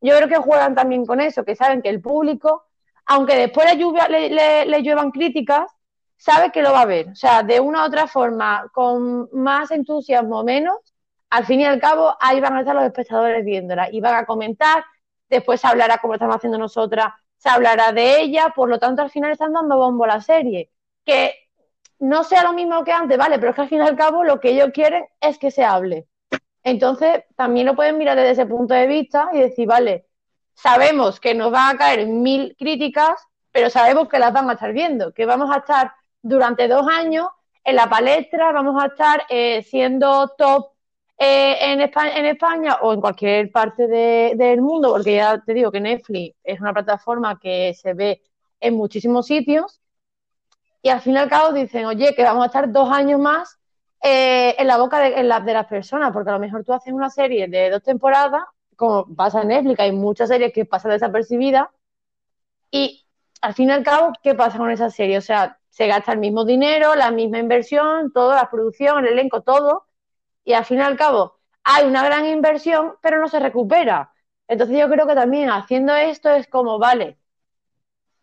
yo 0.00 0.16
creo 0.16 0.28
que 0.28 0.36
juegan 0.36 0.74
también 0.74 1.06
con 1.06 1.20
eso, 1.20 1.44
que 1.44 1.56
saben 1.56 1.82
que 1.82 1.88
el 1.88 2.00
público, 2.00 2.66
aunque 3.06 3.36
después 3.36 3.70
le, 3.70 3.78
lluvia, 3.78 4.08
le, 4.08 4.64
le, 4.66 4.82
lluevan 4.82 5.10
críticas, 5.10 5.70
sabe 6.16 6.52
que 6.52 6.62
lo 6.62 6.72
va 6.72 6.82
a 6.82 6.86
ver. 6.86 7.08
O 7.08 7.14
sea, 7.16 7.42
de 7.42 7.60
una 7.60 7.82
u 7.82 7.86
otra 7.86 8.06
forma, 8.06 8.70
con 8.72 9.28
más 9.32 9.70
entusiasmo 9.70 10.40
o 10.40 10.44
menos, 10.44 10.76
al 11.30 11.44
fin 11.46 11.60
y 11.60 11.64
al 11.64 11.80
cabo, 11.80 12.16
ahí 12.20 12.40
van 12.40 12.56
a 12.56 12.60
estar 12.60 12.74
los 12.74 12.84
espectadores 12.84 13.44
viéndola 13.44 13.88
y 13.90 14.00
van 14.00 14.14
a 14.14 14.26
comentar, 14.26 14.84
después 15.28 15.60
se 15.60 15.66
hablará 15.66 15.98
como 15.98 16.14
estamos 16.14 16.36
haciendo 16.36 16.58
nosotras, 16.58 17.12
se 17.38 17.48
hablará 17.48 17.92
de 17.92 18.20
ella, 18.20 18.52
por 18.54 18.68
lo 18.68 18.78
tanto, 18.78 19.02
al 19.02 19.10
final 19.10 19.32
están 19.32 19.52
dando 19.52 19.76
bombo 19.76 20.04
a 20.04 20.08
la 20.08 20.20
serie. 20.20 20.70
Que 21.04 21.34
no 21.98 22.24
sea 22.24 22.42
lo 22.42 22.52
mismo 22.52 22.84
que 22.84 22.92
antes, 22.92 23.18
vale, 23.18 23.38
pero 23.38 23.50
es 23.50 23.56
que 23.56 23.62
al 23.62 23.68
fin 23.68 23.78
y 23.78 23.86
al 23.86 23.96
cabo 23.96 24.24
lo 24.24 24.40
que 24.40 24.50
ellos 24.50 24.70
quieren 24.72 25.06
es 25.20 25.38
que 25.38 25.50
se 25.50 25.64
hable. 25.64 26.06
Entonces, 26.62 27.24
también 27.36 27.66
lo 27.66 27.76
pueden 27.76 27.98
mirar 27.98 28.16
desde 28.16 28.30
ese 28.32 28.46
punto 28.46 28.74
de 28.74 28.86
vista 28.86 29.28
y 29.32 29.38
decir, 29.40 29.68
vale, 29.68 30.06
sabemos 30.54 31.20
que 31.20 31.34
nos 31.34 31.50
van 31.50 31.76
a 31.76 31.78
caer 31.78 32.06
mil 32.06 32.56
críticas, 32.58 33.20
pero 33.52 33.70
sabemos 33.70 34.08
que 34.08 34.18
las 34.18 34.32
van 34.32 34.48
a 34.48 34.54
estar 34.54 34.72
viendo, 34.72 35.12
que 35.12 35.26
vamos 35.26 35.54
a 35.54 35.58
estar 35.58 35.92
durante 36.22 36.68
dos 36.68 36.86
años 36.88 37.28
en 37.64 37.76
la 37.76 37.88
palestra, 37.88 38.52
vamos 38.52 38.82
a 38.82 38.86
estar 38.86 39.24
eh, 39.28 39.62
siendo 39.62 40.28
top 40.36 40.73
eh, 41.16 41.72
en, 41.72 41.80
España, 41.80 42.78
o 42.82 42.92
en 42.92 43.00
cualquier 43.00 43.50
parte 43.52 43.86
del 43.86 44.60
mundo, 44.60 44.92
porque 44.92 45.16
ya 45.16 45.40
te 45.40 45.54
digo 45.54 45.70
que 45.70 45.80
Netflix 45.80 46.36
es 46.42 46.60
una 46.60 46.72
plataforma 46.72 47.38
que 47.38 47.72
se 47.74 47.94
ve 47.94 48.22
en 48.60 48.74
muchísimos 48.74 49.26
sitios, 49.26 49.80
y 50.82 50.88
al 50.90 51.00
fin 51.00 51.14
y 51.14 51.18
al 51.18 51.30
cabo 51.30 51.52
dicen, 51.52 51.86
oye, 51.86 52.14
que 52.14 52.24
vamos 52.24 52.42
a 52.44 52.46
estar 52.46 52.70
dos 52.70 52.90
años 52.90 53.20
más 53.20 53.58
eh, 54.02 54.54
en 54.58 54.66
la 54.66 54.76
boca 54.76 54.98
de, 55.00 55.14
en 55.20 55.28
de 55.28 55.52
las 55.52 55.66
personas, 55.66 56.12
porque 56.12 56.30
a 56.30 56.34
lo 56.34 56.40
mejor 56.40 56.64
tú 56.64 56.72
haces 56.72 56.92
una 56.92 57.10
serie 57.10 57.48
de 57.48 57.70
dos 57.70 57.82
temporadas, 57.82 58.42
como 58.76 59.06
pasa 59.14 59.42
en 59.42 59.48
Netflix, 59.48 59.80
hay 59.80 59.92
muchas 59.92 60.28
series 60.28 60.52
que 60.52 60.64
pasan 60.66 60.90
desapercibidas, 60.90 61.68
y 62.70 63.04
al 63.40 63.54
fin 63.54 63.68
y 63.68 63.72
al 63.72 63.84
cabo, 63.84 64.12
¿qué 64.22 64.34
pasa 64.34 64.58
con 64.58 64.70
esa 64.70 64.90
serie? 64.90 65.18
O 65.18 65.20
sea, 65.20 65.58
se 65.70 65.86
gasta 65.86 66.12
el 66.12 66.18
mismo 66.18 66.44
dinero, 66.44 66.94
la 66.96 67.10
misma 67.10 67.38
inversión, 67.38 68.12
toda 68.12 68.36
la 68.36 68.50
producción, 68.50 69.06
el 69.06 69.12
elenco, 69.12 69.42
todo, 69.42 69.86
y 70.44 70.52
al 70.52 70.64
fin 70.64 70.78
y 70.78 70.82
al 70.82 70.96
cabo 70.96 71.38
hay 71.64 71.86
una 71.86 72.04
gran 72.04 72.26
inversión, 72.26 72.92
pero 73.00 73.18
no 73.18 73.28
se 73.28 73.40
recupera. 73.40 74.12
Entonces 74.46 74.78
yo 74.78 74.88
creo 74.90 75.06
que 75.06 75.14
también 75.14 75.48
haciendo 75.48 75.94
esto 75.94 76.30
es 76.30 76.46
como, 76.46 76.78
vale, 76.78 77.16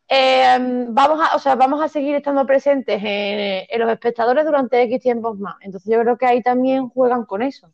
em, 0.07 0.93
vamos, 0.93 1.19
a, 1.19 1.35
o 1.35 1.39
sea, 1.39 1.55
vamos 1.55 1.81
a 1.81 1.87
seguir 1.87 2.15
estando 2.15 2.45
presentes 2.45 3.01
en, 3.03 3.79
los 3.79 3.89
espectadores 3.89 4.45
durante 4.45 4.81
X 4.83 5.01
tiempos 5.01 5.39
más. 5.39 5.55
Entonces 5.61 5.91
yo 5.91 5.99
creo 6.01 6.17
que 6.17 6.27
ahí 6.27 6.43
también 6.43 6.89
juegan 6.89 7.25
con 7.25 7.41
eso. 7.41 7.71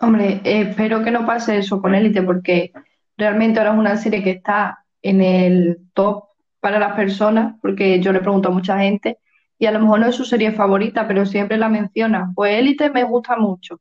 Hombre, 0.00 0.40
eh, 0.44 0.62
espero 0.70 1.04
que 1.04 1.10
no 1.10 1.24
pase 1.24 1.58
eso 1.58 1.80
con 1.80 1.94
Élite, 1.94 2.22
porque 2.22 2.72
realmente 3.16 3.60
ahora 3.60 3.72
es 3.72 3.78
una 3.78 3.96
serie 3.96 4.24
que 4.24 4.30
está 4.30 4.84
en 5.02 5.20
el 5.20 5.78
top 5.94 6.24
para 6.58 6.78
las 6.78 6.96
personas, 6.96 7.54
porque 7.62 8.00
yo 8.00 8.12
le 8.12 8.20
pregunto 8.20 8.48
a 8.48 8.52
mucha 8.52 8.78
gente 8.78 9.18
y 9.60 9.66
a 9.66 9.72
lo 9.72 9.80
mejor 9.80 10.00
no 10.00 10.06
es 10.06 10.16
su 10.16 10.24
serie 10.24 10.52
favorita, 10.52 11.06
pero 11.06 11.26
siempre 11.26 11.58
la 11.58 11.68
menciona. 11.68 12.32
Pues 12.34 12.58
Élite 12.58 12.88
me 12.88 13.04
gusta 13.04 13.36
mucho. 13.36 13.78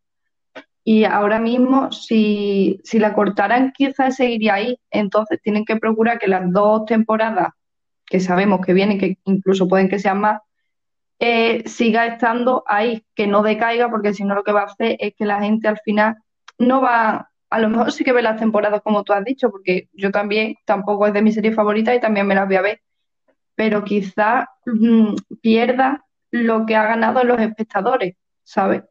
Y 0.84 1.06
ahora 1.06 1.40
mismo, 1.40 1.90
si, 1.94 2.82
si 2.84 3.00
la 3.00 3.14
cortaran, 3.14 3.72
quizás 3.72 4.18
seguiría 4.18 4.56
ahí. 4.56 4.78
Entonces 4.92 5.40
tienen 5.42 5.64
que 5.64 5.78
procurar 5.78 6.20
que 6.20 6.28
las 6.28 6.52
dos 6.52 6.86
temporadas 6.86 7.54
que 8.06 8.20
sabemos 8.20 8.60
que 8.66 8.74
vienen, 8.74 9.00
que 9.00 9.20
incluso 9.24 9.70
pueden 9.70 9.88
que 9.88 10.00
sean 10.00 10.20
más, 10.20 10.42
eh, 11.18 11.64
siga 11.66 12.08
estando 12.08 12.64
ahí, 12.68 13.06
que 13.16 13.28
no 13.28 13.42
decaiga, 13.42 13.90
porque 13.90 14.14
si 14.14 14.26
no 14.26 14.36
lo 14.36 14.44
que 14.44 14.52
va 14.52 14.64
a 14.64 14.66
hacer 14.66 14.98
es 15.00 15.14
que 15.16 15.26
la 15.26 15.40
gente 15.40 15.70
al 15.70 15.80
final 15.86 16.18
no 16.58 16.82
va, 16.82 17.32
a 17.50 17.60
lo 17.60 17.70
mejor 17.70 17.94
sí 17.94 18.04
que 18.04 18.12
ve 18.12 18.22
las 18.22 18.38
temporadas 18.38 18.82
como 18.82 19.06
tú 19.06 19.14
has 19.14 19.24
dicho, 19.24 19.50
porque 19.50 19.88
yo 19.94 20.12
también 20.12 20.56
tampoco 20.66 21.08
es 21.08 21.14
de 21.14 21.22
mi 21.22 21.32
serie 21.32 21.54
favorita 21.54 21.96
y 21.96 22.02
también 22.02 22.28
me 22.28 22.36
las 22.36 22.48
voy 22.48 22.58
a 22.58 22.62
ver, 22.64 22.82
pero 23.60 23.84
quizá 23.84 24.50
mm, 24.66 25.16
pierda 25.42 26.06
lo 26.32 26.66
que 26.66 26.78
ha 26.78 26.84
ganado 26.86 27.26
los 27.26 27.42
espectadores, 27.42 28.16
¿sabes? 28.42 28.84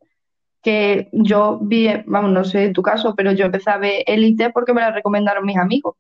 Que 0.63 1.09
yo 1.11 1.59
vi, 1.63 1.89
vamos, 2.05 2.33
no 2.33 2.45
sé 2.45 2.65
en 2.65 2.75
tu 2.75 2.83
caso, 2.83 3.15
pero 3.17 3.33
yo 3.33 3.47
empecé 3.47 3.71
a 3.71 3.79
ver 3.79 4.05
Élite 4.07 4.51
porque 4.51 4.75
me 4.75 4.83
la 4.83 4.91
recomendaron 4.91 5.47
mis 5.47 5.57
amigos. 5.57 5.97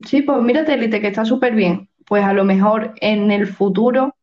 Sí, 0.00 0.20
pues 0.20 0.42
mírate 0.42 0.74
Élite, 0.74 1.00
que 1.00 1.06
está 1.06 1.24
súper 1.24 1.54
bien. 1.54 1.88
Pues 2.04 2.22
a 2.24 2.34
lo 2.34 2.44
mejor 2.44 2.92
en 3.00 3.30
el 3.30 3.46
futuro 3.46 4.14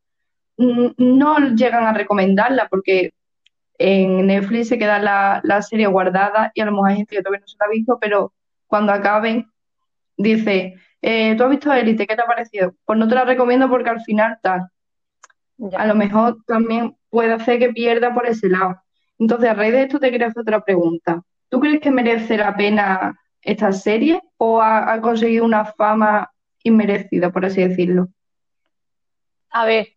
mm, 0.57 0.89
no 0.97 1.39
llegan 1.55 1.85
a 1.85 1.93
recomendarla 1.93 2.67
porque 2.69 3.13
en 3.79 4.27
Netflix 4.27 4.67
se 4.67 4.77
queda 4.77 4.99
la, 4.99 5.41
la, 5.43 5.63
serie 5.63 5.87
guardada 5.87 6.51
y 6.53 6.61
a 6.61 6.65
lo 6.65 6.73
mejor 6.73 6.89
hay 6.91 6.97
gente 6.97 7.15
que 7.15 7.23
todavía 7.23 7.39
no 7.39 7.47
se 7.47 7.57
la 7.59 7.65
ha 7.65 7.69
visto, 7.69 7.97
pero 7.99 8.31
cuando 8.67 8.91
acaben 8.91 9.47
dice, 10.17 10.75
eh, 11.05 11.35
¿tú 11.35 11.43
has 11.43 11.49
visto 11.49 11.73
Élite? 11.73 12.07
¿Qué 12.07 12.15
te 12.15 12.21
ha 12.21 12.25
parecido? 12.25 12.73
Pues 12.85 12.97
no 12.97 13.09
te 13.09 13.15
la 13.15 13.25
recomiendo 13.25 13.67
porque 13.67 13.89
al 13.89 14.01
final 14.01 14.39
tal. 14.41 14.69
A 15.77 15.85
lo 15.85 15.95
mejor 15.95 16.37
también 16.47 16.95
puede 17.09 17.33
hacer 17.33 17.59
que 17.59 17.73
pierda 17.73 18.13
por 18.13 18.25
ese 18.25 18.47
lado. 18.47 18.81
Entonces, 19.19 19.49
a 19.49 19.53
raíz 19.53 19.73
de 19.73 19.81
esto 19.83 19.99
te 19.99 20.09
quería 20.09 20.27
hacer 20.27 20.43
otra 20.43 20.63
pregunta. 20.63 21.21
¿Tú 21.49 21.59
crees 21.59 21.81
que 21.81 21.91
merece 21.91 22.37
la 22.37 22.55
pena 22.55 23.19
esta 23.41 23.73
serie 23.73 24.21
o 24.37 24.61
ha, 24.61 24.99
conseguido 25.01 25.43
una 25.43 25.65
fama 25.65 26.31
inmerecida, 26.63 27.29
por 27.31 27.45
así 27.45 27.67
decirlo? 27.67 28.07
A 29.49 29.65
ver, 29.65 29.89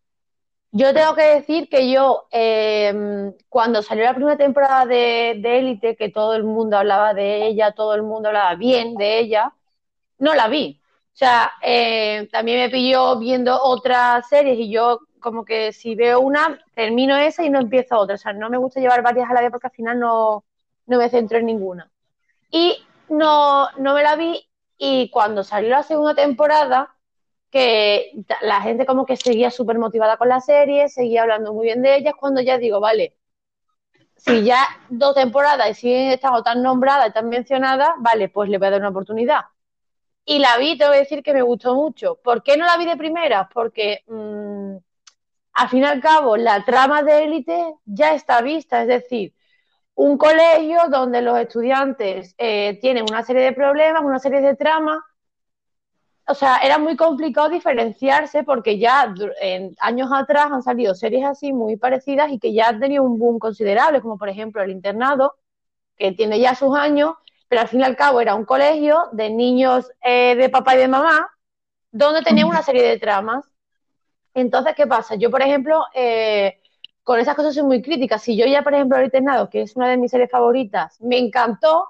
yo 0.73 0.93
tengo 0.93 1.15
que 1.15 1.23
decir 1.23 1.69
que 1.69 1.89
yo, 1.89 2.27
em, 2.33 3.33
cuando 3.49 3.81
salió 3.81 4.03
la 4.03 4.15
primera 4.15 4.37
temporada 4.37 4.85
de 4.87 5.31
Élite, 5.41 5.95
que 5.95 6.09
todo 6.09 6.35
el 6.35 6.43
mundo 6.43 6.77
hablaba 6.77 7.15
de 7.15 7.47
ella, 7.47 7.71
todo 7.71 7.95
el 7.95 8.03
mundo 8.03 8.29
hablaba 8.29 8.57
bien 8.57 8.97
de 8.97 9.21
ella, 9.21 9.53
no 10.19 10.35
la 10.35 10.49
vi. 10.49 10.81
O 11.17 11.19
sea, 11.19 11.53
eh, 11.63 12.29
también 12.31 12.59
me 12.61 12.69
pilló 12.69 13.19
viendo 13.19 13.59
otras 13.63 14.29
series 14.29 14.59
y 14.59 14.71
yo 14.71 15.01
como 15.19 15.47
que 15.47 15.73
si 15.73 15.95
veo 15.95 16.21
una, 16.21 16.61
termino 16.75 17.17
esa 17.17 17.43
y 17.43 17.49
no 17.49 17.59
empiezo 17.59 17.99
otra. 17.99 18.17
O 18.17 18.19
sea, 18.19 18.35
no 18.35 18.51
me 18.51 18.59
gusta 18.59 18.81
llevar 18.81 19.03
varias 19.03 19.31
a 19.31 19.33
la 19.33 19.41
vez 19.41 19.51
porque 19.51 19.69
al 19.69 19.73
final 19.73 19.99
no, 19.99 20.45
me 20.85 21.09
centro 21.09 21.39
en 21.39 21.47
ninguna. 21.47 21.91
Y 22.51 22.85
no, 23.09 23.67
no 23.79 23.95
me 23.95 24.03
la 24.03 24.17
vi 24.17 24.47
y 24.77 25.09
cuando 25.09 25.43
salió 25.43 25.71
la 25.71 25.83
segunda 25.85 26.15
temporada, 26.15 26.95
que 27.51 28.13
la 28.43 28.61
gente 28.61 28.85
como 28.85 29.07
que 29.07 29.17
seguía 29.17 29.51
súper 29.51 29.79
motivada 29.79 30.19
con 30.19 30.29
la 30.29 30.43
serie, 30.43 30.91
seguía 30.91 31.23
hablando 31.23 31.55
muy 31.55 31.65
bien 31.65 31.81
de 31.81 31.97
ella, 31.97 32.13
cuando 32.13 32.43
ya 32.43 32.59
digo, 32.59 32.79
vale, 32.79 33.17
si 34.17 34.45
ya 34.45 34.67
dos 34.91 35.15
temporadas 35.15 35.71
y 35.71 35.75
siguen 35.75 36.11
estando 36.11 36.43
tan 36.43 36.63
nombradas 36.63 37.09
y 37.09 37.13
tan 37.13 37.31
mencionadas, 37.31 37.93
vale, 38.01 38.29
pues 38.29 38.51
le 38.51 38.59
voy 38.59 38.67
a 38.69 38.71
dar 38.73 38.81
una 38.81 38.91
oportunidad 38.91 39.47
y 40.27 40.41
la 40.41 40.59
vi, 40.59 40.77
tengo 40.77 40.93
que 40.93 40.99
decir 40.99 41.23
que 41.23 41.33
me 41.33 41.43
gustó 41.43 41.75
mucho. 41.75 42.17
¿Por 42.17 42.43
qué 42.43 42.57
no 42.57 42.67
la 42.67 42.77
vi 42.77 42.85
de 42.85 42.97
primera? 42.97 43.49
Porque 43.53 44.03
mmm, 44.09 44.77
al 45.55 45.69
fin 45.71 45.83
y 45.83 45.85
al 45.87 46.01
cabo 46.01 46.37
la 46.37 46.65
trama 46.65 47.03
de 47.03 47.25
élite 47.25 47.75
ya 47.87 48.13
está 48.15 48.43
vista, 48.43 48.83
es 48.83 48.89
decir, 48.89 49.35
un 49.95 50.19
colegio 50.19 50.81
donde 50.91 51.23
los 51.23 51.39
estudiantes 51.39 52.35
eh, 52.39 52.79
tienen 52.81 53.05
una 53.09 53.23
serie 53.23 53.43
de 53.43 53.53
problemas, 53.53 54.03
una 54.05 54.19
serie 54.19 54.41
de 54.43 54.57
tramas. 54.57 54.99
O 56.29 56.35
sea, 56.35 56.59
era 56.59 56.79
muy 56.79 56.97
complicado 56.97 57.49
diferenciarse 57.49 58.43
porque 58.43 58.79
ya 58.79 59.15
en 59.41 59.77
años 59.81 60.11
atrás 60.13 60.51
han 60.51 60.63
salido 60.63 60.95
series 60.95 61.25
así 61.25 61.53
muy 61.53 61.77
parecidas 61.77 62.33
y 62.33 62.41
que 62.41 62.53
ya 62.53 62.69
han 62.69 62.81
tenido 62.81 63.05
un 63.05 63.19
boom 63.19 63.39
considerable, 63.39 64.01
como 64.03 64.19
por 64.19 64.29
ejemplo 64.29 64.61
El 64.63 64.73
Internado, 64.73 65.37
que 65.97 66.13
tiene 66.13 66.41
ya 66.41 66.55
sus 66.57 66.77
años 66.77 67.15
pero 67.49 67.63
al 67.63 67.69
fin 67.69 67.81
y 67.81 67.85
al 67.85 67.97
cabo 67.97 68.21
era 68.21 68.35
un 68.35 68.45
colegio 68.45 69.09
de 69.13 69.31
niños 69.31 69.91
eh, 70.03 70.35
de 70.37 70.49
papá 70.49 70.75
y 70.75 70.79
de 70.79 70.89
mamá, 70.89 71.29
donde 71.91 72.23
tenía 72.23 72.47
una 72.47 72.63
serie 72.63 72.83
de 72.83 72.99
tramas. 72.99 73.45
Entonces, 74.35 74.75
¿qué 74.77 74.87
pasa? 74.87 75.15
Yo, 75.15 75.31
por 75.31 75.43
ejemplo, 75.43 75.85
eh, 75.95 76.61
con 77.03 77.19
esas 77.21 77.35
cosas 77.37 77.55
soy 77.55 77.63
muy 77.63 77.83
crítica. 77.83 78.19
Si 78.19 78.37
yo 78.37 78.47
ya, 78.47 78.63
por 78.63 78.75
ejemplo, 78.75 78.99
El 78.99 79.05
Internado, 79.07 79.49
que 79.49 79.63
es 79.63 79.77
una 79.77 79.89
de 79.89 79.97
mis 79.97 80.11
series 80.11 80.31
favoritas, 80.31 81.01
me 81.01 81.19
encantó, 81.19 81.89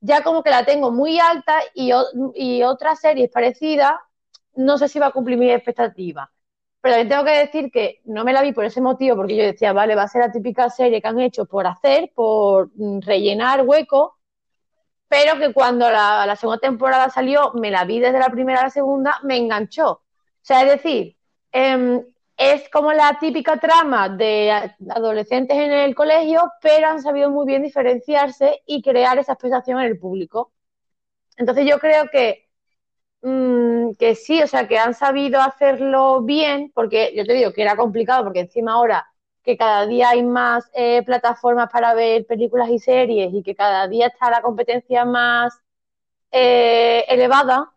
ya 0.00 0.22
como 0.22 0.42
que 0.42 0.50
la 0.50 0.64
tengo 0.64 0.90
muy 0.90 1.18
alta 1.18 1.60
y, 1.74 1.92
y 2.34 2.62
otras 2.62 3.00
series 3.00 3.30
parecidas, 3.30 3.94
no 4.54 4.76
sé 4.78 4.88
si 4.88 4.98
va 4.98 5.06
a 5.06 5.12
cumplir 5.12 5.38
mi 5.38 5.50
expectativa. 5.50 6.30
Pero 6.80 6.94
también 6.94 7.08
tengo 7.08 7.24
que 7.24 7.38
decir 7.38 7.70
que 7.72 8.00
no 8.04 8.24
me 8.24 8.32
la 8.32 8.42
vi 8.42 8.52
por 8.52 8.64
ese 8.64 8.80
motivo, 8.80 9.16
porque 9.16 9.36
yo 9.36 9.44
decía, 9.44 9.72
vale, 9.72 9.94
va 9.94 10.02
a 10.02 10.08
ser 10.08 10.22
la 10.22 10.32
típica 10.32 10.70
serie 10.70 11.00
que 11.00 11.08
han 11.08 11.20
hecho 11.20 11.46
por 11.46 11.66
hacer, 11.66 12.12
por 12.14 12.70
mm, 12.74 13.00
rellenar 13.00 13.62
huecos, 13.66 14.12
pero 15.08 15.38
que 15.38 15.52
cuando 15.52 15.90
la, 15.90 16.36
segunda 16.36 16.60
temporada 16.60 17.10
salió, 17.10 17.52
me 17.54 17.70
la 17.70 17.84
vi 17.84 18.00
desde 18.00 18.18
la 18.18 18.30
primera 18.30 18.60
a 18.60 18.64
la 18.64 18.70
segunda, 18.70 19.18
me 19.24 19.36
enganchó. 19.38 19.90
O 19.90 20.02
sea, 20.42 20.62
es 20.62 20.68
decir, 20.82 21.16
em, 21.52 22.04
es 22.36 22.68
como 22.70 22.92
la 22.92 23.18
típica 23.18 23.58
trama 23.58 24.08
de 24.08 24.72
adolescentes 24.90 25.56
en 25.56 25.72
el 25.72 25.94
colegio, 25.94 26.52
pero 26.62 26.88
han 26.88 27.02
sabido 27.02 27.30
muy 27.30 27.46
bien 27.46 27.62
diferenciarse 27.62 28.62
y 28.66 28.82
crear 28.82 29.18
esa 29.18 29.32
expectación 29.32 29.80
en 29.80 29.86
el 29.86 29.98
público. 29.98 30.52
Entonces 31.36 31.66
yo 31.66 31.78
creo 31.78 32.08
que, 32.10 32.48
mm, 33.22 33.92
que 33.98 34.14
sí, 34.14 34.42
o 34.42 34.46
sea, 34.46 34.68
que 34.68 34.78
han 34.78 34.94
sabido 34.94 35.40
hacerlo 35.40 36.22
bien, 36.22 36.72
porque 36.74 37.12
yo 37.16 37.24
te 37.26 37.34
digo 37.34 37.52
que 37.52 37.62
era 37.62 37.76
complicado, 37.76 38.24
porque 38.24 38.40
encima 38.40 38.74
ahora 38.74 39.06
que 39.48 39.56
cada 39.56 39.86
día 39.86 40.10
hay 40.10 40.22
más 40.22 40.70
eh, 40.74 41.02
plataformas 41.04 41.70
para 41.72 41.94
ver 41.94 42.26
películas 42.26 42.68
y 42.68 42.78
series 42.78 43.32
y 43.32 43.42
que 43.42 43.54
cada 43.54 43.88
día 43.88 44.08
está 44.08 44.30
la 44.30 44.42
competencia 44.42 45.06
más 45.06 45.58
eh, 46.30 47.06
elevada, 47.08 47.72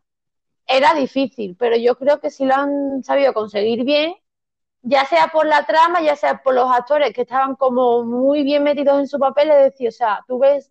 era 0.68 0.94
difícil, 0.94 1.56
pero 1.58 1.78
yo 1.78 1.96
creo 1.96 2.20
que 2.20 2.30
si 2.30 2.44
lo 2.44 2.56
han 2.56 3.04
sabido 3.06 3.34
conseguir 3.34 3.86
bien, 3.86 4.16
ya 4.82 5.06
sea 5.06 5.30
por 5.30 5.46
la 5.46 5.66
trama, 5.66 6.02
ya 6.02 6.18
sea 6.18 6.44
por 6.44 6.56
los 6.56 6.70
actores 6.70 7.14
que 7.14 7.22
estaban 7.22 7.56
como 7.56 8.04
muy 8.04 8.44
bien 8.44 8.64
metidos 8.64 9.00
en 9.00 9.08
su 9.08 9.18
papel, 9.18 9.52
es 9.52 9.72
decir, 9.72 9.88
o 9.88 9.92
sea, 9.94 10.26
tú 10.28 10.40
ves 10.40 10.70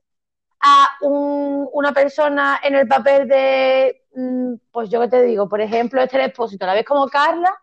a 0.61 0.99
una 1.01 1.93
persona 1.95 2.61
en 2.63 2.75
el 2.75 2.87
papel 2.87 3.27
de, 3.27 4.03
mm, 4.15 4.55
pues 4.71 4.91
yo 4.91 5.01
que 5.01 5.09
te 5.09 5.23
digo, 5.23 5.49
por 5.49 5.63
ejemplo, 5.63 6.03
este 6.03 6.23
Expósito, 6.23 6.67
la 6.67 6.75
ves 6.75 6.85
como 6.85 7.09
Carla 7.09 7.59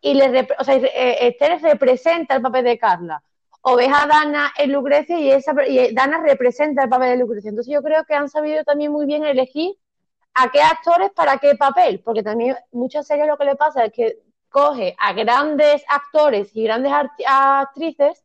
y 0.00 0.14
le 0.14 0.46
o 0.58 0.64
sea, 0.64 0.76
eh, 0.76 1.28
Esther 1.28 1.60
representa 1.62 2.36
el 2.36 2.42
papel 2.42 2.64
de 2.64 2.78
Carla. 2.78 3.22
O 3.60 3.76
ves 3.76 3.90
a 3.92 4.06
Dana 4.06 4.52
en 4.56 4.72
Lucrecia 4.72 5.18
y, 5.18 5.30
esa, 5.30 5.52
y 5.66 5.92
Dana 5.92 6.20
representa 6.22 6.84
el 6.84 6.88
papel 6.88 7.10
de 7.10 7.16
Lucrecia. 7.18 7.50
Entonces 7.50 7.72
yo 7.72 7.82
creo 7.82 8.04
que 8.04 8.14
han 8.14 8.28
sabido 8.28 8.64
también 8.64 8.92
muy 8.92 9.04
bien 9.06 9.24
elegir 9.24 9.76
a 10.34 10.50
qué 10.50 10.62
actores 10.62 11.10
para 11.10 11.38
qué 11.38 11.56
papel, 11.56 12.00
porque 12.04 12.22
también 12.22 12.56
muchas 12.70 13.06
series 13.06 13.26
lo 13.26 13.36
que 13.36 13.44
le 13.44 13.56
pasa 13.56 13.84
es 13.84 13.92
que 13.92 14.18
coge 14.48 14.94
a 14.98 15.12
grandes 15.12 15.84
actores 15.88 16.54
y 16.54 16.64
grandes 16.64 16.92
actrices 17.26 18.24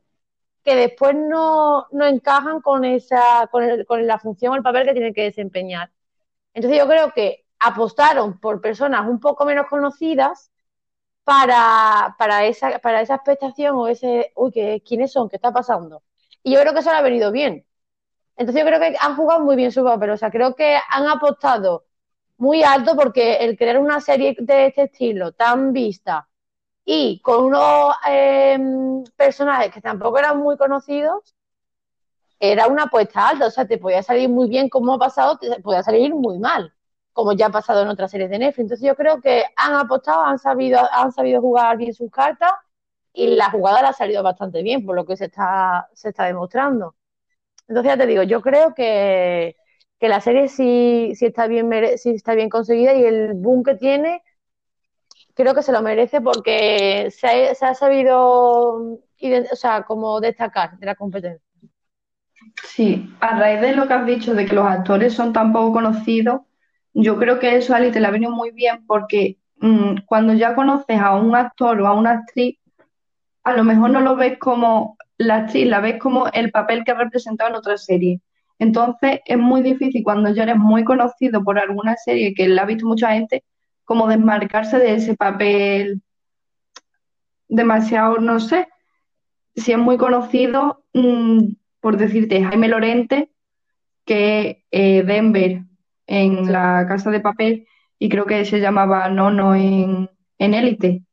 que 0.64 0.76
después 0.76 1.16
no, 1.16 1.88
encajan 1.92 2.62
con, 2.62 2.86
esa, 2.86 3.48
con, 3.52 4.08
la 4.08 4.20
función 4.20 4.54
o 4.54 4.56
el 4.56 4.64
papel 4.64 4.86
que 4.86 4.94
tienen 4.94 5.14
que 5.14 5.24
desempeñar. 5.24 5.92
Entonces 6.54 6.80
yo 6.80 6.88
creo 6.88 7.12
que 7.12 7.46
apostaron 7.60 8.40
por 8.40 8.62
personas 8.62 9.08
un 9.08 9.20
poco 9.20 9.46
menos 9.46 9.68
conocidas 9.68 10.52
para, 11.24 12.16
para, 12.18 12.46
esa, 12.46 12.80
para 12.80 13.02
esa 13.02 13.16
expectación 13.16 13.76
o 13.78 13.88
ese, 13.88 14.32
uy, 14.36 14.82
¿quiénes 14.86 15.12
son? 15.12 15.30
¿Qué 15.30 15.38
está 15.38 15.52
pasando? 15.54 16.04
Y 16.44 16.54
yo 16.54 16.60
creo 16.62 16.74
que 16.74 16.80
eso 16.80 16.92
le 16.92 16.98
ha 16.98 17.02
venido 17.02 17.32
bien. 17.32 17.66
Entonces 18.36 18.64
yo 18.64 18.68
creo 18.68 18.80
que 18.80 18.98
han 19.00 19.16
jugado 19.16 19.42
muy 19.42 19.56
bien 19.56 19.72
su 19.72 19.84
papel, 19.84 20.12
o 20.12 20.18
sea, 20.18 20.32
creo 20.32 20.56
que 20.56 20.78
han 20.90 21.08
apostado 21.08 21.86
muy 22.38 22.64
alto 22.64 22.96
porque 22.96 23.36
el 23.38 23.58
crear 23.58 23.80
una 23.80 24.02
serie 24.02 24.36
de 24.40 24.68
este 24.68 24.84
estilo 24.84 25.34
tan 25.34 25.72
vista 25.74 26.30
y 26.86 27.22
con 27.22 27.46
unos 27.46 27.96
em, 28.08 29.04
personajes 29.16 29.72
que 29.74 29.82
tampoco 29.82 30.20
eran 30.20 30.40
muy 30.40 30.58
conocidos, 30.58 31.36
era 32.40 32.68
una 32.68 32.84
apuesta 32.84 33.30
alta, 33.30 33.48
o 33.48 33.52
sea, 33.52 33.66
te 33.68 33.78
podía 33.78 34.04
salir 34.04 34.30
muy 34.30 34.50
bien 34.50 34.70
como 34.70 34.94
ha 34.94 35.00
pasado, 35.00 35.38
te 35.38 35.62
podía 35.62 35.84
salir 35.84 36.14
muy 36.14 36.40
mal, 36.40 36.74
como 37.14 37.34
ya 37.34 37.48
ha 37.48 37.50
pasado 37.52 37.84
en 37.84 37.88
otras 37.88 38.12
series 38.12 38.30
de 38.30 38.40
Netflix. 38.40 38.64
Entonces 38.64 38.88
yo 38.88 38.96
creo 38.96 39.22
que 39.22 39.44
han 39.56 39.76
apostado, 39.76 40.24
han 40.24 40.40
sabido, 40.40 40.80
han 40.92 41.12
sabido 41.12 41.42
jugar 41.42 41.78
bien 41.78 41.94
sus 41.94 42.12
cartas 42.12 42.52
y 43.14 43.36
la 43.36 43.52
jugada 43.52 43.82
le 43.82 43.88
ha 43.90 43.94
salido 43.94 44.24
bastante 44.24 44.64
bien, 44.64 44.86
por 44.86 44.96
lo 44.96 45.06
que 45.06 45.16
se 45.16 45.26
está, 45.26 45.88
se 45.94 46.10
está 46.10 46.26
demostrando. 46.26 46.96
Entonces 47.68 47.94
ya 47.94 47.98
te 47.98 48.08
digo, 48.08 48.24
yo 48.24 48.42
creo 48.42 48.74
que, 48.74 49.56
la 50.00 50.20
serie 50.20 50.50
sí, 50.50 51.14
sí, 51.16 51.28
está 51.28 51.48
bien 51.48 51.70
sí 51.98 52.10
está 52.10 52.36
bien 52.36 52.50
conseguida 52.50 52.94
y 52.94 53.06
el 53.06 53.36
boom 53.36 53.64
que 53.64 53.76
tiene 53.76 54.22
creo 55.34 55.54
que 55.56 55.64
se 55.64 55.72
lo 55.72 55.82
merece 55.82 56.22
porque 56.22 57.10
se 57.10 57.56
ha, 57.66 57.74
sabido 57.74 58.20
o 58.22 59.56
sea, 59.56 59.84
como 59.84 60.20
destacar 60.20 60.78
de 60.78 60.86
la 60.86 60.96
competencia. 60.96 61.42
Sí, 62.66 63.16
a 63.20 63.40
raíz 63.40 63.62
de 63.62 63.76
lo 63.76 63.88
que 63.88 63.94
has 63.94 64.06
dicho 64.06 64.34
de 64.34 64.46
que 64.46 64.56
los 64.56 64.66
actores 64.66 65.14
son 65.14 65.32
tan 65.32 65.54
poco 65.54 65.74
conocidos, 65.74 66.42
yo 66.94 67.18
creo 67.18 67.40
que 67.40 67.56
eso 67.56 67.74
Ali 67.74 67.92
te 67.92 68.00
la 68.00 68.12
venido 68.12 68.32
muy 68.32 68.52
bien 68.52 68.86
porque 68.86 69.38
mm, 69.58 70.06
cuando 70.06 70.34
ya 70.34 70.56
conoces 70.56 71.00
a 71.00 71.16
un 71.16 71.36
actor 71.36 71.82
o 71.82 71.88
a 71.88 71.94
una 71.94 72.12
actriz, 72.12 72.58
a 73.44 73.54
lo 73.54 73.64
mejor 73.64 73.90
no 73.90 74.02
lo 74.02 74.16
ves 74.16 74.38
como 74.38 74.98
la 75.18 75.38
actriz, 75.38 75.68
la 75.68 75.80
ves 75.80 76.00
como 76.00 76.28
el 76.28 76.52
papel 76.52 76.84
que 76.84 76.92
ha 76.92 76.96
representado 76.96 77.50
en 77.50 77.56
otra 77.56 77.78
serie. 77.78 78.22
Entonces 78.60 79.20
es 79.26 79.38
muy 79.38 79.62
difícil 79.62 80.04
cuando 80.04 80.34
ya 80.34 80.44
eres 80.44 80.58
muy 80.58 80.84
conocido 80.84 81.44
por 81.44 81.60
alguna 81.60 81.96
serie 81.98 82.34
que 82.34 82.48
la 82.48 82.64
ha 82.64 82.66
visto 82.66 82.86
mucha 82.86 83.12
gente, 83.12 83.44
como 83.84 84.08
desmarcarse 84.08 84.78
de 84.80 84.96
ese 84.96 85.16
papel 85.16 86.02
demasiado, 87.48 88.20
no 88.20 88.40
sé, 88.40 88.68
si 89.56 89.72
es 89.72 89.78
muy 89.78 89.98
conocido, 89.98 90.84
mm, 90.94 91.54
por 91.80 91.98
decirte, 91.98 92.44
Jaime 92.44 92.68
Lorente, 92.68 93.30
que 94.06 94.64
eh, 94.72 95.04
Denver 95.04 95.64
en 96.08 96.52
la 96.52 96.86
casa 96.88 97.12
de 97.12 97.20
papel 97.20 97.68
y 98.00 98.10
creo 98.10 98.26
que 98.26 98.46
se 98.46 98.60
llamaba 98.60 99.10
Nono 99.10 99.56
en, 99.56 100.10
en 100.38 100.54
Élite. 100.54 101.04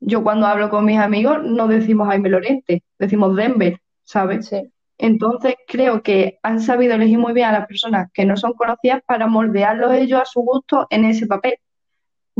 Yo 0.00 0.22
cuando 0.22 0.46
hablo 0.46 0.70
con 0.70 0.84
mis 0.84 0.98
amigos 0.98 1.42
no 1.42 1.66
decimos 1.66 2.08
Jaime 2.08 2.28
Lorente, 2.28 2.84
decimos 2.98 3.34
Denver, 3.36 3.80
¿sabes? 4.04 4.50
Entonces 4.98 5.54
creo 5.66 6.02
que 6.02 6.38
han 6.42 6.60
sabido 6.60 6.94
elegir 6.94 7.18
muy 7.18 7.32
bien 7.32 7.48
a 7.48 7.52
las 7.52 7.66
personas 7.66 8.10
que 8.12 8.24
no 8.24 8.36
son 8.36 8.52
conocidas 8.54 9.02
para 9.06 9.26
moldearlos 9.26 9.94
ellos 9.94 10.20
a 10.20 10.24
su 10.24 10.40
gusto 10.40 10.86
en 10.90 11.04
ese 11.04 11.26
papel 11.26 11.58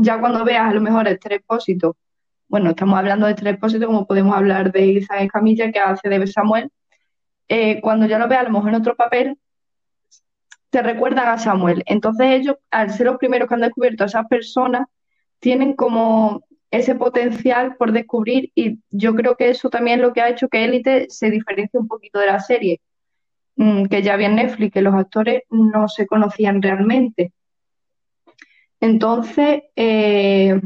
ya 0.01 0.19
cuando 0.19 0.45
veas 0.45 0.69
a 0.69 0.73
lo 0.73 0.81
mejor 0.81 1.07
este 1.07 1.35
expósito, 1.35 1.97
bueno, 2.47 2.69
estamos 2.71 2.97
hablando 2.97 3.25
de 3.25 3.33
este 3.33 3.49
expósito 3.49 3.87
como 3.87 4.07
podemos 4.07 4.35
hablar 4.35 4.71
de 4.71 4.85
Isabel 4.85 5.29
Camilla, 5.29 5.71
que 5.71 5.79
hace 5.79 6.09
de 6.09 6.25
Samuel, 6.27 6.71
eh, 7.49 7.81
cuando 7.81 8.05
ya 8.05 8.17
lo 8.17 8.27
veas 8.27 8.41
a 8.41 8.43
lo 8.45 8.51
mejor 8.51 8.69
en 8.69 8.75
otro 8.75 8.95
papel, 8.95 9.37
te 10.69 10.81
recuerdan 10.81 11.27
a 11.27 11.37
Samuel. 11.37 11.83
Entonces 11.85 12.27
ellos, 12.31 12.57
al 12.71 12.91
ser 12.91 13.07
los 13.07 13.17
primeros 13.17 13.47
que 13.47 13.55
han 13.55 13.61
descubierto 13.61 14.03
a 14.03 14.07
esas 14.07 14.27
personas, 14.27 14.87
tienen 15.39 15.73
como 15.73 16.43
ese 16.71 16.95
potencial 16.95 17.75
por 17.77 17.91
descubrir 17.91 18.51
y 18.55 18.79
yo 18.91 19.15
creo 19.15 19.35
que 19.35 19.49
eso 19.49 19.69
también 19.69 19.99
es 19.99 20.05
lo 20.05 20.13
que 20.13 20.21
ha 20.21 20.29
hecho 20.29 20.49
que 20.49 20.63
Élite 20.65 21.07
se 21.09 21.31
diferencie 21.31 21.79
un 21.79 21.87
poquito 21.87 22.19
de 22.19 22.27
la 22.27 22.39
serie, 22.39 22.81
mm, 23.55 23.85
que 23.85 24.03
ya 24.03 24.13
había 24.13 24.27
en 24.27 24.35
Netflix, 24.35 24.73
que 24.73 24.81
los 24.81 24.93
actores 24.93 25.43
no 25.49 25.87
se 25.87 26.05
conocían 26.07 26.61
realmente. 26.61 27.33
Entonces, 28.79 29.63
eh, 29.75 30.61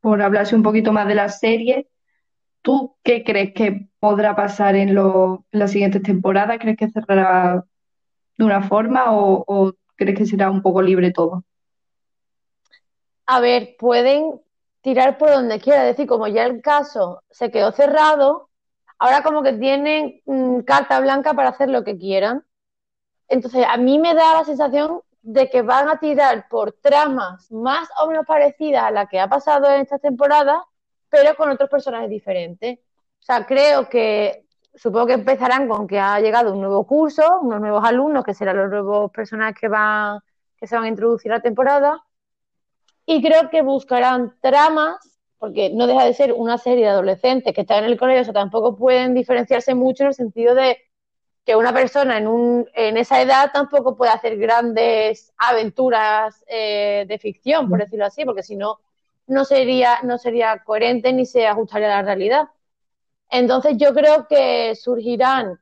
por 0.00 0.22
hablarse 0.22 0.56
un 0.56 0.62
poquito 0.62 0.92
más 0.92 1.06
de 1.08 1.14
la 1.14 1.28
serie, 1.28 1.88
¿tú 2.62 2.96
qué 3.04 3.24
crees 3.24 3.52
que 3.54 3.88
podrá 4.00 4.36
pasar 4.36 4.76
en, 4.76 4.94
las 5.50 5.70
siguientes 5.72 6.02
temporadas? 6.02 6.58
¿Crees 6.60 6.76
que 6.76 6.90
cerrará 6.90 7.64
de 8.36 8.44
una 8.44 8.62
forma 8.62 9.06
o, 9.08 9.72
crees 9.96 10.18
que 10.18 10.26
será 10.26 10.50
un 10.50 10.62
poco 10.62 10.82
libre 10.82 11.12
todo? 11.12 11.44
A 13.26 13.40
ver, 13.40 13.76
pueden 13.78 14.40
tirar 14.82 15.18
por 15.18 15.30
donde 15.30 15.60
quiera, 15.60 15.82
es 15.82 15.96
decir, 15.96 16.06
como 16.06 16.28
ya 16.28 16.44
el 16.44 16.62
caso 16.62 17.22
se 17.30 17.50
quedó 17.50 17.72
cerrado, 17.72 18.50
ahora 18.98 19.22
como 19.22 19.42
que 19.42 19.54
tienen 19.54 20.20
mm, 20.26 20.60
carta 20.60 21.00
blanca 21.00 21.34
para 21.34 21.48
hacer 21.48 21.68
lo 21.70 21.82
que 21.82 21.98
quieran. 21.98 22.44
Entonces, 23.28 23.66
a 23.68 23.76
mí 23.78 23.98
me 23.98 24.14
da 24.14 24.34
la 24.34 24.44
sensación 24.44 25.00
de 25.22 25.50
que 25.50 25.62
van 25.62 25.88
a 25.88 25.98
tirar 25.98 26.46
por 26.48 26.72
tramas 26.72 27.50
más 27.50 27.88
o 28.00 28.06
menos 28.06 28.24
parecidas 28.26 28.84
a 28.84 28.92
la 28.92 29.06
que 29.06 29.18
ha 29.18 29.28
pasado 29.28 29.68
en 29.68 29.80
esta 29.80 29.98
temporada, 29.98 30.64
pero 31.08 31.34
con 31.34 31.50
otros 31.50 31.68
personajes 31.68 32.08
diferentes. 32.08 32.78
O 32.78 33.24
sea, 33.26 33.44
creo 33.44 33.88
que, 33.88 34.45
supongo 34.76 35.06
que 35.06 35.12
empezarán 35.14 35.68
con 35.68 35.86
que 35.86 35.98
ha 35.98 36.20
llegado 36.20 36.52
un 36.52 36.60
nuevo 36.60 36.86
curso, 36.86 37.40
unos 37.40 37.60
nuevos 37.60 37.84
alumnos, 37.84 38.24
que 38.24 38.34
serán 38.34 38.56
los 38.56 38.70
nuevos 38.70 39.10
personajes 39.10 39.56
que, 39.58 39.68
van, 39.68 40.20
que 40.56 40.66
se 40.66 40.76
van 40.76 40.84
a 40.84 40.88
introducir 40.88 41.32
a 41.32 41.36
la 41.36 41.42
temporada, 41.42 42.04
y 43.06 43.22
creo 43.22 43.50
que 43.50 43.62
buscarán 43.62 44.36
tramas, 44.40 44.96
porque 45.38 45.70
no 45.70 45.86
deja 45.86 46.04
de 46.04 46.14
ser 46.14 46.32
una 46.32 46.58
serie 46.58 46.84
de 46.84 46.90
adolescentes 46.90 47.54
que 47.54 47.62
están 47.62 47.84
en 47.84 47.90
el 47.90 47.98
colegio, 47.98 48.22
o 48.22 48.24
sea, 48.24 48.34
tampoco 48.34 48.76
pueden 48.76 49.14
diferenciarse 49.14 49.74
mucho 49.74 50.02
en 50.02 50.08
el 50.08 50.14
sentido 50.14 50.54
de 50.54 50.78
que 51.44 51.54
una 51.54 51.72
persona 51.72 52.18
en, 52.18 52.26
un, 52.26 52.68
en 52.74 52.96
esa 52.96 53.22
edad 53.22 53.52
tampoco 53.52 53.96
puede 53.96 54.10
hacer 54.10 54.36
grandes 54.36 55.32
aventuras 55.38 56.44
eh, 56.48 57.04
de 57.06 57.18
ficción, 57.18 57.68
por 57.68 57.78
decirlo 57.78 58.06
así, 58.06 58.24
porque 58.24 58.42
si 58.42 58.56
no, 58.56 58.80
no 59.28 59.44
sería, 59.44 60.00
no 60.02 60.18
sería 60.18 60.64
coherente 60.64 61.12
ni 61.12 61.24
se 61.24 61.46
ajustaría 61.46 61.86
a 61.86 62.02
la 62.02 62.02
realidad. 62.02 62.48
Entonces 63.30 63.76
yo 63.76 63.92
creo 63.94 64.26
que 64.28 64.74
surgirán 64.76 65.60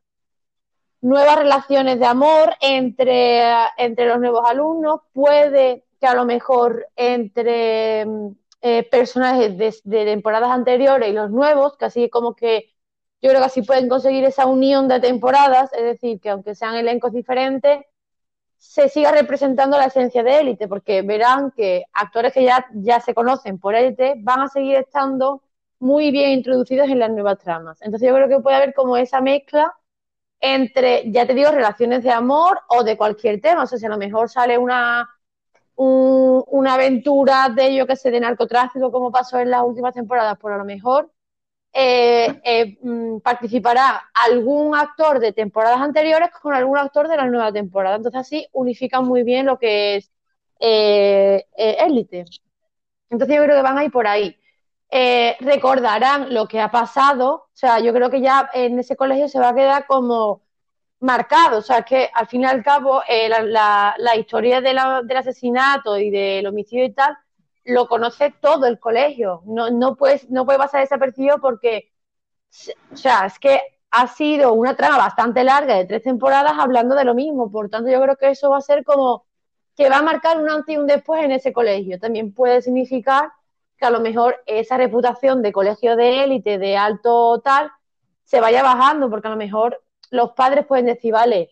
nuevas 1.00 1.37
relaciones 1.37 1.98
de 1.98 2.07
amor 2.07 2.55
entre, 2.61 3.42
entre 3.77 4.07
los 4.07 4.18
nuevos 4.20 4.48
alumnos, 4.48 5.00
puede 5.12 5.85
que 6.00 6.07
a 6.07 6.14
lo 6.14 6.24
mejor 6.24 6.88
entre 6.96 8.07
eh, 8.62 8.83
personajes 8.90 9.57
de, 9.59 9.74
de 9.85 10.05
temporadas 10.07 10.50
anteriores 10.50 11.11
y 11.11 11.12
los 11.12 11.31
nuevos, 11.31 11.77
que 11.77 11.85
así 11.85 12.09
como 12.09 12.35
que 12.35 12.74
yo 13.20 13.31
creo 13.31 13.40
que 13.40 13.46
así 13.46 13.62
pueden 13.62 13.88
conseguir 13.88 14.24
esa 14.24 14.46
unión 14.46 14.88
de 14.88 15.00
temporadas, 15.00 15.72
es 15.72 15.83
decir, 15.83 16.20
que 16.20 16.31
aunque 16.31 16.55
sean 16.55 16.74
elencos 16.74 17.12
diferentes, 17.12 17.81
se 18.59 18.88
siga 18.88 19.12
representando 19.12 19.77
la 19.77 19.87
esencia 19.87 20.22
de 20.22 20.40
élite, 20.40 20.68
porque 20.68 21.03
verán 21.03 21.50
que 21.50 21.85
actores 21.92 22.33
que 22.33 22.44
ya, 22.44 22.66
ya 22.74 23.00
se 23.00 23.14
conocen 23.14 23.59
por 23.59 23.74
élite 23.74 24.14
van 24.18 24.40
a 24.40 24.48
seguir 24.48 24.77
estando 24.77 25.42
muy 25.85 26.11
bien 26.11 26.31
introducidos 26.31 26.88
en 26.88 26.99
las 26.99 27.11
nuevas 27.11 27.38
tramas. 27.38 27.81
Entonces 27.83 28.09
yo 28.09 28.14
creo 28.14 28.29
que 28.29 28.40
puede 28.40 28.57
haber 28.57 28.75
como 28.75 28.97
esa 28.97 29.20
mezcla 29.20 29.75
entre, 30.40 31.11
ya 31.12 31.27
te 31.27 31.35
digo, 31.35 31.51
relaciones 31.51 32.03
de 32.05 32.11
amor 32.11 32.61
o 32.68 32.85
de 32.85 32.97
cualquier 32.97 33.40
tema. 33.40 33.64
O 33.64 33.66
sea, 33.66 33.79
si 33.79 33.87
a 33.87 33.90
lo 33.90 33.99
mejor 33.99 34.31
sale 34.31 34.59
una, 34.59 35.09
una 35.77 36.75
aventura 36.75 37.51
de 37.51 37.68
ello 37.68 37.87
que 37.87 37.97
se 37.97 38.11
de 38.11 38.20
narcotráfico 38.20 38.90
como 38.92 39.12
pasó 39.12 39.38
en 39.38 39.51
las 39.51 39.62
últimas 39.62 39.94
temporadas, 39.94 40.35
por 40.35 40.42
pues 40.42 40.55
a 40.55 40.59
lo 40.59 40.64
mejor 40.64 41.12
eh, 41.75 42.40
eh, 42.44 42.79
mm, 42.83 43.18
participará 43.20 44.11
algún 44.14 44.75
actor 44.77 45.20
de 45.20 45.33
temporadas 45.33 45.81
anteriores 45.81 46.31
con 46.42 46.55
algún 46.55 46.79
actor 46.79 47.09
de 47.09 47.16
la 47.18 47.27
nueva 47.27 47.53
temporada. 47.53 47.97
Entonces 47.97 48.20
así 48.23 48.47
unifican 48.53 49.05
muy 49.07 49.23
bien 49.23 49.47
lo 49.47 49.59
que 49.59 49.97
es 49.97 50.11
eh, 50.61 51.44
élite. 51.57 52.25
Entonces 53.11 53.37
yo 53.37 53.44
creo 53.44 53.57
que 53.57 53.62
van 53.62 53.79
a 53.79 53.85
ir 53.85 53.92
por 53.92 54.07
ahí. 54.07 54.37
Recordarán 54.90 56.33
lo 56.33 56.47
que 56.47 56.61
ha 56.61 56.70
pasado, 56.70 57.35
o 57.35 57.51
sea, 57.53 57.81
yo 57.81 57.92
creo 57.92 58.11
que 58.11 58.20
ya 58.20 58.49
en 58.55 58.79
ese 58.79 58.97
colegio 58.97 59.29
se 59.29 59.40
va 59.40 59.51
a 59.51 59.55
quedar 59.55 59.87
como 59.87 60.42
marcado, 61.01 61.59
o 61.59 61.62
sea, 61.62 61.83
que 61.83 62.11
al 62.14 62.27
fin 62.27 62.42
y 62.42 62.44
al 62.47 62.62
cabo 62.62 63.03
la, 63.29 64.16
historia 64.16 64.61
del 64.61 64.79
asesinato 64.79 65.99
y 65.99 66.11
del 66.11 66.47
homicidio 66.47 66.85
y 66.85 66.92
tal 66.92 67.16
lo 67.64 67.88
conoce 67.88 68.35
todo 68.40 68.66
el 68.66 68.79
colegio. 68.79 69.42
No, 69.47 69.70
no, 69.70 69.97
puedes, 69.97 70.31
no 70.31 70.44
puede 70.44 70.59
pasar 70.59 70.81
desapercibido 70.81 71.40
porque, 71.40 71.92
o 72.92 72.97
sea, 72.97 73.27
es 73.27 73.38
que 73.38 73.61
ha 73.90 74.07
sido 74.09 74.53
una 74.53 74.77
trama 74.77 74.99
bastante 74.99 75.44
larga 75.44 75.77
de 75.77 75.87
tres 75.87 76.03
temporadas 76.03 76.55
hablando 76.59 76.94
de 76.94 77.05
lo 77.05 77.14
mismo. 77.14 77.51
Por 77.51 77.70
tanto, 77.70 77.90
yo 77.90 78.01
creo 78.03 78.16
que 78.16 78.31
eso 78.31 78.51
va 78.51 78.59
a 78.59 78.61
ser 78.61 78.85
como 78.85 79.27
que 79.77 79.88
va 79.88 79.99
a 79.99 80.03
marcar 80.03 80.40
un 80.40 80.49
antes 80.51 80.75
y 80.75 80.79
un 80.79 80.87
después 80.87 81.25
en 81.25 81.33
ese 81.33 81.53
colegio. 81.53 81.99
También 81.99 82.33
puede 82.35 82.62
significar 82.62 83.33
que 83.77 83.87
a 83.87 83.91
lo 83.91 84.01
mejor 84.01 84.43
esa 84.47 84.77
reputación 84.77 85.43
de 85.43 85.53
colegio 85.53 85.97
de 85.97 86.25
élite, 86.25 86.59
de 86.59 86.77
alto 86.77 87.41
tal, 87.43 87.71
se 88.25 88.41
vaya 88.41 88.63
bajando, 88.63 89.11
porque 89.11 89.29
a 89.29 89.31
lo 89.31 89.37
mejor 89.37 89.83
los 90.11 90.33
padres 90.33 90.67
pueden 90.67 90.87
decir, 90.87 91.13
vale, 91.13 91.51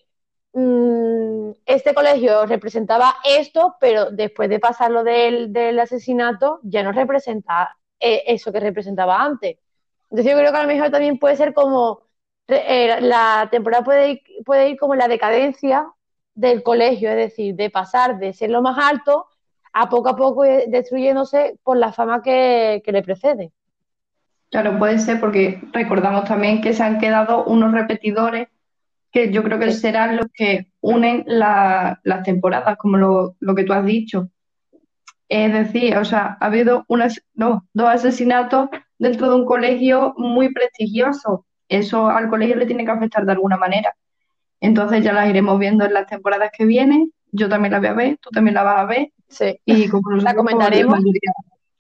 mm, 0.53 1.51
este 1.67 1.95
colegio 1.95 2.47
representaba 2.47 3.17
esto, 3.25 3.77
pero 3.81 4.11
después 4.11 4.49
de 4.49 4.61
pasarlo 4.61 5.05
del, 5.05 5.53
del 5.53 5.79
asesinato 5.81 6.61
ya 6.63 6.83
no 6.83 6.93
representa 6.93 7.77
eh, 8.01 8.25
eso 8.27 8.53
que 8.53 8.61
representaba 8.61 9.23
antes. 9.23 9.59
Entonces 10.11 10.33
yo 10.33 10.39
creo 10.39 10.53
que 10.53 10.59
a 10.59 10.63
lo 10.63 10.69
mejor 10.69 10.91
también 10.91 11.19
puede 11.19 11.37
ser 11.37 11.55
como 11.55 12.03
eh, 12.49 13.01
la 13.01 13.49
temporada 13.51 13.85
puede 13.85 14.11
ir, 14.11 14.23
puede 14.45 14.71
ir 14.71 14.79
como 14.79 14.95
la 14.95 15.09
decadencia 15.09 15.89
del 16.35 16.63
colegio, 16.63 17.11
es 17.11 17.17
decir, 17.17 17.55
de 17.55 17.71
pasar 17.71 18.19
de 18.19 18.33
ser 18.33 18.51
lo 18.51 18.63
más 18.63 18.79
alto 18.79 19.27
a 19.73 19.89
poco 19.89 20.11
a 20.11 20.17
poco 20.17 20.43
destruyéndose 20.43 21.59
por 21.63 21.77
la 21.77 21.93
fama 21.93 22.23
que, 22.23 22.83
le 22.85 23.03
precede. 23.03 23.53
Claro, 24.51 24.79
puede 24.79 24.99
ser 24.99 25.19
porque 25.19 25.63
recordamos 25.73 26.25
también 26.25 26.61
que 26.61 26.75
se 26.75 26.83
han 26.83 26.99
quedado 26.99 27.45
unos 27.45 27.73
repetidores 27.73 28.49
que 29.11 29.33
yo 29.33 29.43
creo 29.43 29.59
que 29.59 29.73
serán 29.73 30.17
los 30.17 30.27
que 30.33 30.69
unen 30.81 31.25
las 31.27 32.23
temporadas, 32.25 32.77
como 32.79 32.97
lo, 32.97 33.37
lo, 33.41 33.55
que 33.55 33.65
tú 33.65 33.73
has 33.73 33.85
dicho. 33.85 34.29
Es 35.29 35.53
decir, 35.53 35.97
o 35.97 36.05
sea, 36.05 36.37
ha 36.41 36.47
habido 36.47 36.85
unas, 36.89 37.23
no, 37.35 37.67
dos 37.73 37.89
asesinatos 37.89 38.69
dentro 38.99 39.31
de 39.31 39.37
un 39.37 39.47
colegio 39.47 40.15
muy 40.17 40.53
prestigioso. 40.53 41.47
Eso 41.69 42.09
al 42.09 42.29
colegio 42.29 42.57
le 42.57 42.67
tiene 42.67 42.85
que 42.85 42.91
afectar 42.91 43.25
de 43.25 43.33
alguna 43.33 43.57
manera. 43.57 43.95
Entonces 44.61 45.03
ya 45.03 45.13
las 45.13 45.29
iremos 45.29 45.59
viendo 45.59 45.85
en 45.85 45.93
las 45.95 46.07
temporadas 46.07 46.51
que 46.57 46.65
vienen. 46.65 47.13
Yo 47.33 47.49
también 47.49 47.73
la 47.73 47.81
voy 47.81 47.89
a 47.89 47.95
ver, 47.95 48.19
tú 48.19 48.31
también 48.31 48.55
la 48.55 48.63
vas 48.63 48.79
a 48.79 48.85
ver. 48.85 49.11
Sí. 49.33 49.59
Y 49.65 49.89
como 49.89 50.13
la 50.13 50.35
comentaremos. 50.35 50.99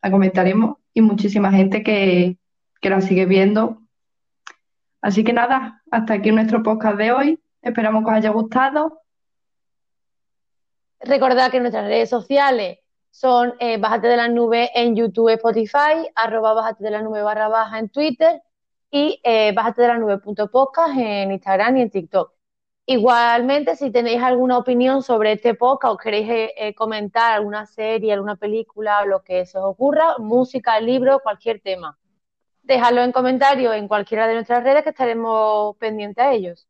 La 0.02 0.10
comentaremos 0.10 0.78
y 0.94 1.00
muchísima 1.00 1.52
gente 1.52 1.84
que, 1.84 2.36
que 2.80 2.90
la 2.90 3.00
sigue 3.00 3.24
viendo. 3.26 3.78
Así 5.00 5.22
que 5.22 5.32
nada, 5.32 5.82
hasta 5.90 6.14
aquí 6.14 6.32
nuestro 6.32 6.62
podcast 6.62 6.96
de 6.96 7.12
hoy. 7.12 7.40
Esperamos 7.60 8.04
que 8.04 8.10
os 8.10 8.16
haya 8.16 8.30
gustado. 8.30 9.00
Recordad 11.00 11.50
que 11.50 11.60
nuestras 11.60 11.86
redes 11.86 12.08
sociales 12.08 12.78
son 13.10 13.54
eh, 13.60 13.78
Bájate 13.78 14.08
de 14.08 14.16
la 14.16 14.28
Nube 14.28 14.70
en 14.74 14.96
YouTube, 14.96 15.30
Spotify, 15.30 16.08
arroba 16.14 16.54
Bájate 16.54 16.82
de 16.82 16.90
la 16.90 17.02
Nube 17.02 17.22
barra 17.22 17.48
baja 17.48 17.78
en 17.78 17.88
Twitter 17.88 18.42
y 18.90 19.20
eh, 19.22 19.52
Bájate 19.54 19.82
de 19.82 19.88
la 19.88 19.98
Nube 19.98 20.18
punto 20.18 20.50
podcast 20.50 20.96
en 20.96 21.32
Instagram 21.32 21.76
y 21.76 21.82
en 21.82 21.90
TikTok. 21.90 22.32
Igualmente, 22.86 23.76
si 23.76 23.92
tenéis 23.92 24.20
alguna 24.22 24.58
opinión 24.58 25.02
sobre 25.02 25.32
este 25.32 25.54
podcast 25.54 25.94
o 25.94 25.96
queréis 25.96 26.28
eh, 26.28 26.52
eh, 26.56 26.74
comentar 26.74 27.32
alguna 27.32 27.64
serie, 27.64 28.12
alguna 28.12 28.34
película, 28.34 29.04
lo 29.04 29.22
que 29.22 29.46
se 29.46 29.56
os 29.58 29.64
ocurra, 29.64 30.16
música, 30.18 30.80
libro, 30.80 31.20
cualquier 31.20 31.60
tema, 31.60 31.96
dejadlo 32.62 33.02
en 33.02 33.12
comentarios 33.12 33.74
en 33.76 33.86
cualquiera 33.86 34.26
de 34.26 34.34
nuestras 34.34 34.64
redes 34.64 34.82
que 34.82 34.90
estaremos 34.90 35.76
pendientes 35.76 36.24
a 36.24 36.32
ellos. 36.32 36.68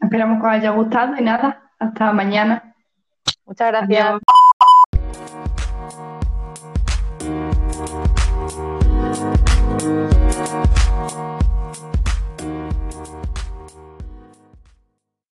Esperamos 0.00 0.40
que 0.40 0.46
os 0.46 0.52
haya 0.52 0.70
gustado 0.70 1.16
y 1.16 1.22
nada, 1.22 1.72
hasta 1.80 2.12
mañana. 2.12 2.74
Muchas 3.44 3.68
gracias. 3.68 4.20